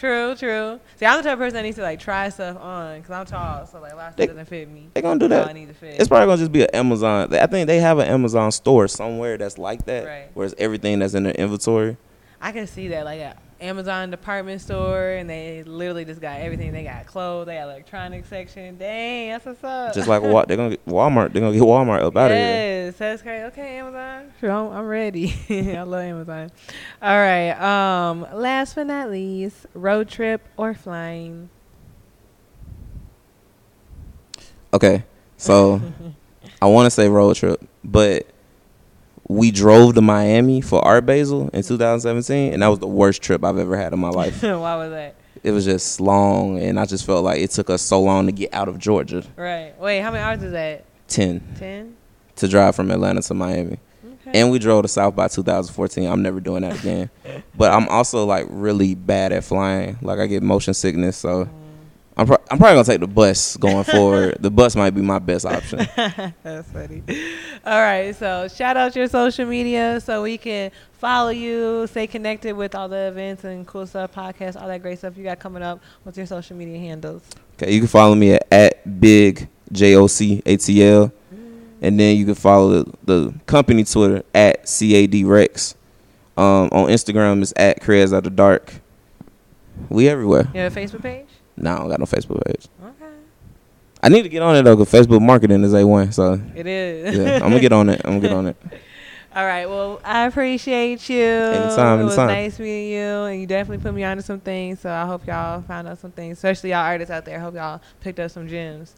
true. 0.04 0.36
True. 0.36 0.80
See, 0.98 1.06
I'm 1.06 1.18
the 1.18 1.24
type 1.24 1.34
of 1.34 1.40
person 1.40 1.54
that 1.56 1.62
needs 1.64 1.78
to 1.78 1.82
like 1.84 2.00
try 2.00 2.30
stuff 2.30 2.58
on 2.60 2.98
because 3.00 3.12
I'm 3.12 3.26
tall, 3.26 3.66
so 3.66 3.80
like 3.80 3.94
a 3.94 3.96
lot 3.96 4.10
of 4.10 4.16
They- 4.16 4.26
stuff 4.26 4.36
doesn't 4.36 4.50
fit 4.50 4.70
me. 4.70 4.90
They're 4.94 5.04
gonna 5.04 5.20
do 5.20 5.28
that. 5.30 5.48
I 5.50 5.54
need 5.54 5.68
to 5.70 5.74
fit. 5.74 6.00
It's 6.00 6.08
probably 6.08 6.28
gonna 6.28 6.38
just 6.40 6.52
be 6.52 6.64
an 6.64 6.70
Amazon. 6.74 7.34
I 7.34 7.48
think 7.48 7.68
they 7.68 7.80
have 7.80 8.00
an 8.00 8.08
Amazon 8.08 8.52
store 8.52 8.88
somewhere 8.88 9.38
that's 9.38 9.58
like 9.58 9.86
that, 9.86 10.06
Right. 10.06 10.26
where 10.34 10.46
it's 10.46 10.56
everything 10.58 11.00
that's 11.00 11.14
in 11.14 11.24
their 11.24 11.34
inventory. 11.34 11.98
I 12.42 12.52
can 12.52 12.68
see 12.68 12.90
that, 12.90 13.06
like 13.06 13.22
a 13.22 13.36
Amazon 13.64 14.12
department 14.12 14.62
store, 14.62 15.12
and 15.12 15.30
they 15.30 15.64
literally 15.64 16.06
just 16.06 16.20
got 16.20 16.40
everything. 16.40 16.74
They 16.74 16.84
got 16.84 17.06
clothes, 17.06 17.48
they 17.48 17.56
got 17.56 17.64
electronics 17.64 18.28
section. 18.28 18.78
Dang, 18.78 19.32
that's 19.32 19.46
what's 19.46 19.64
up. 19.64 19.94
Just 19.94 20.08
like 20.08 20.22
what 20.22 20.48
they're 20.48 20.58
gonna 20.58 20.72
get 20.72 20.86
Walmart. 20.86 21.32
They're 21.32 21.42
gonna 21.42 21.54
get 21.54 21.64
Walmart 21.64 22.02
up 22.02 22.16
out 22.18 22.32
of 22.32 22.38
here. 22.38 22.46
yes, 22.46 22.98
that's 22.98 23.22
great. 23.22 23.44
Okay, 23.46 23.78
Amazon. 23.78 24.34
Sure, 24.40 24.52
I'm, 24.52 24.72
I'm 24.72 24.86
ready. 24.86 25.34
I 25.50 25.82
love 25.84 26.02
Amazon. 26.04 26.52
All 27.02 27.18
right. 27.18 27.52
Um, 27.52 28.28
last 28.34 28.76
but 28.76 28.88
not 28.88 29.10
least, 29.10 29.66
road 29.74 30.10
trip 30.10 30.48
or 30.58 30.74
flying. 30.74 31.50
Okay, 34.74 35.04
so 35.38 35.82
I 36.62 36.66
want 36.66 36.88
to 36.88 36.92
say 36.92 37.08
road 37.08 37.36
trip, 37.36 37.66
but 37.84 38.28
we 39.28 39.52
drove 39.52 39.96
to 39.96 40.02
Miami 40.02 40.62
for 40.62 40.84
Art 40.84 41.06
Basel 41.06 41.50
in 41.50 41.64
2017, 41.64 42.54
and 42.54 42.62
that 42.62 42.68
was 42.68 42.80
the 42.80 42.88
worst 42.88 43.22
trip 43.22 43.44
I've 43.44 43.58
ever 43.58 43.78
had 43.78 43.94
in 43.94 44.00
my 44.00 44.10
life. 44.10 44.44
Why 44.44 44.76
was 44.76 44.92
that? 44.92 45.16
it 45.44 45.52
was 45.52 45.66
just 45.66 46.00
long, 46.00 46.60
and 46.60 46.80
I 46.80 46.86
just 46.86 47.06
felt 47.06 47.24
like 47.24 47.40
it 47.40 47.52
took 47.52 47.70
us 47.70 47.82
so 47.82 48.02
long 48.02 48.26
to 48.28 48.32
get 48.32 48.54
out 48.54 48.70
of 48.70 48.80
Georgia. 48.80 49.24
Right. 49.36 49.78
Wait, 49.80 50.00
how 50.00 50.12
many 50.12 50.24
hours 50.24 50.42
is 50.42 50.54
that? 50.54 50.86
Ten. 51.08 51.42
Ten. 51.58 51.96
to 52.38 52.48
drive 52.48 52.76
from 52.76 52.90
Atlanta 52.90 53.22
to 53.22 53.34
Miami. 53.34 53.78
Okay. 54.22 54.40
And 54.40 54.52
we 54.52 54.58
drove 54.58 54.84
to 54.84 54.88
South 54.88 55.16
by 55.16 55.28
2014. 55.28 56.10
I'm 56.10 56.22
never 56.22 56.40
doing 56.40 56.62
that 56.62 56.80
again. 56.80 57.10
but 57.56 57.72
I'm 57.74 57.90
also 57.90 58.26
like 58.26 58.48
really 58.50 58.96
bad 58.96 59.34
at 59.34 59.44
flying. 59.44 59.98
Like 60.02 60.20
I 60.20 60.28
get 60.28 60.42
motion 60.44 60.74
sickness, 60.74 61.18
so 61.18 61.46
mm. 61.46 61.50
I'm 62.16 62.28
pro- 62.28 62.38
I'm 62.52 62.58
probably 62.60 62.76
gonna 62.76 62.84
take 62.84 63.00
the 63.00 63.08
bus 63.08 63.58
going 63.58 63.84
forward. 63.84 64.38
the 64.40 64.52
bus 64.52 64.76
might 64.76 64.92
be 64.92 65.02
my 65.02 65.20
best 65.20 65.46
option. 65.46 65.80
That's 66.44 66.70
funny. 66.72 67.02
All 67.66 67.82
right, 67.82 68.16
so 68.16 68.48
shout 68.48 68.78
out 68.78 68.96
your 68.96 69.08
social 69.08 69.46
media 69.48 70.00
so 70.00 70.22
we 70.22 70.38
can 70.38 70.72
follow 70.94 71.30
you, 71.30 71.88
stay 71.88 72.06
connected 72.06 72.56
with 72.56 72.76
all 72.76 72.88
the 72.88 73.08
events 73.08 73.44
and 73.44 73.66
cool 73.66 73.88
stuff, 73.88 74.14
podcasts, 74.14 74.62
all 74.62 74.68
that 74.68 74.82
great 74.82 75.00
stuff 75.00 75.18
you 75.18 75.24
got 75.24 75.40
coming 75.40 75.64
up. 75.64 75.80
What's 76.04 76.18
your 76.18 76.28
social 76.28 76.56
media 76.56 76.78
handles? 76.78 77.24
Okay, 77.56 77.74
you 77.74 77.80
can 77.80 77.88
follow 77.88 78.14
me 78.14 78.34
at, 78.34 78.48
at 78.52 79.00
big 79.02 79.48
j 79.72 79.96
o 79.96 80.06
c 80.06 80.42
a 80.46 80.56
t 80.58 80.84
l, 80.84 81.12
and 81.82 82.00
then 82.00 82.16
you 82.16 82.26
can 82.26 82.36
follow 82.36 82.84
the, 82.84 82.94
the 83.06 83.34
company 83.48 83.84
Twitter 83.84 84.24
at 84.36 84.66
cad 84.66 85.26
rex. 85.26 85.76
Um, 86.36 86.70
on 86.72 86.90
Instagram 86.90 87.42
is 87.42 87.54
at 87.58 87.82
Crez 87.82 88.10
the 88.10 88.30
Dark. 88.30 88.82
We 89.90 90.08
everywhere. 90.10 90.50
You 90.54 90.62
have 90.62 90.76
a 90.76 90.80
Facebook 90.80 91.02
page? 91.02 91.28
No, 91.64 91.74
I 91.74 91.78
don't 91.80 91.90
got 91.90 92.00
no 92.00 92.06
Facebook 92.06 92.44
page. 92.46 92.68
Okay. 92.84 93.12
I 94.02 94.10
need 94.10 94.24
to 94.24 94.30
get 94.30 94.42
on 94.42 94.56
it 94.56 94.64
though, 94.64 94.76
cause 94.76 94.92
Facebook 94.92 95.22
marketing 95.22 95.64
is 95.64 95.74
a 95.74 95.86
one. 95.88 96.12
So 96.12 96.40
It 96.56 96.68
is. 96.68 97.18
yeah, 97.18 97.36
I'm 97.36 97.42
gonna 97.50 97.60
get 97.60 97.72
on 97.74 97.90
it. 97.90 98.02
I'm 98.04 98.20
gonna 98.20 98.22
get 98.22 98.32
on 98.34 98.48
it. 98.48 98.58
All 99.36 99.46
right. 99.46 99.68
Well, 99.68 100.00
I 100.06 100.28
appreciate 100.28 101.10
you. 101.10 101.24
Anytime, 101.24 102.02
It 102.02 102.04
was 102.04 102.18
anytime. 102.18 102.28
nice 102.28 102.60
meeting 102.60 102.92
you, 102.92 103.00
and 103.24 103.42
you 103.42 103.48
definitely 103.48 103.82
put 103.82 103.94
me 103.96 104.04
onto 104.04 104.22
some 104.22 104.40
things. 104.40 104.82
So 104.82 104.92
I 104.92 105.06
hope 105.08 105.26
y'all 105.26 105.62
found 105.64 105.88
out 105.88 105.98
some 105.98 106.12
things, 106.12 106.38
especially 106.38 106.70
y'all 106.70 106.86
artists 106.86 107.10
out 107.12 107.26
there. 107.26 107.40
hope 107.40 107.56
y'all 107.56 107.82
picked 108.02 108.20
up 108.20 108.30
some 108.30 108.48
gems. 108.48 108.94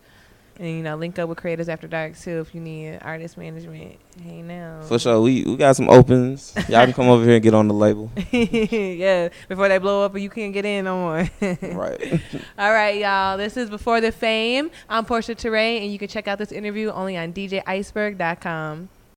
And 0.58 0.70
you 0.70 0.84
know, 0.84 0.96
link 0.96 1.20
up 1.20 1.28
with 1.28 1.38
Creators 1.38 1.68
After 1.68 1.88
Dark 1.88 2.18
too 2.18 2.39
if 2.39 2.56
you 2.56 2.62
need 2.62 3.00
artist 3.02 3.38
management. 3.38 3.98
Hey 4.24 4.41
now. 4.41 4.82
For 4.84 4.98
sure, 4.98 5.20
we 5.20 5.44
we 5.44 5.58
got 5.58 5.76
some 5.76 5.89
opens. 5.89 6.54
Y'all 6.70 6.86
can 6.86 6.94
come 6.94 7.10
over 7.10 7.26
here 7.26 7.36
and 7.36 7.44
get 7.44 7.54
on 7.54 7.68
the 7.68 7.74
label. 7.74 8.10
yeah, 8.32 9.30
before 9.50 9.68
they 9.68 9.78
blow 9.80 10.06
up 10.06 10.13
and 10.13 10.24
you 10.24 10.30
can't 10.30 10.54
get 10.54 10.65
in 10.65 10.86
no 10.86 10.98
more. 10.98 11.30
Right. 11.76 12.22
All 12.58 12.72
right, 12.72 12.98
y'all. 12.98 13.38
This 13.38 13.58
is 13.58 13.70
Before 13.70 14.00
the 14.00 14.12
Fame. 14.12 14.72
I'm 14.89 15.04
Portia 15.04 15.36
Teray, 15.36 15.82
and 15.82 15.91
you 15.91 16.00
can 16.00 16.08
check 16.08 16.28
out 16.28 16.38
this 16.38 16.52
interview 16.52 16.89
only 16.89 17.18
on 17.18 17.34
DJIceberg.com. 17.34 18.89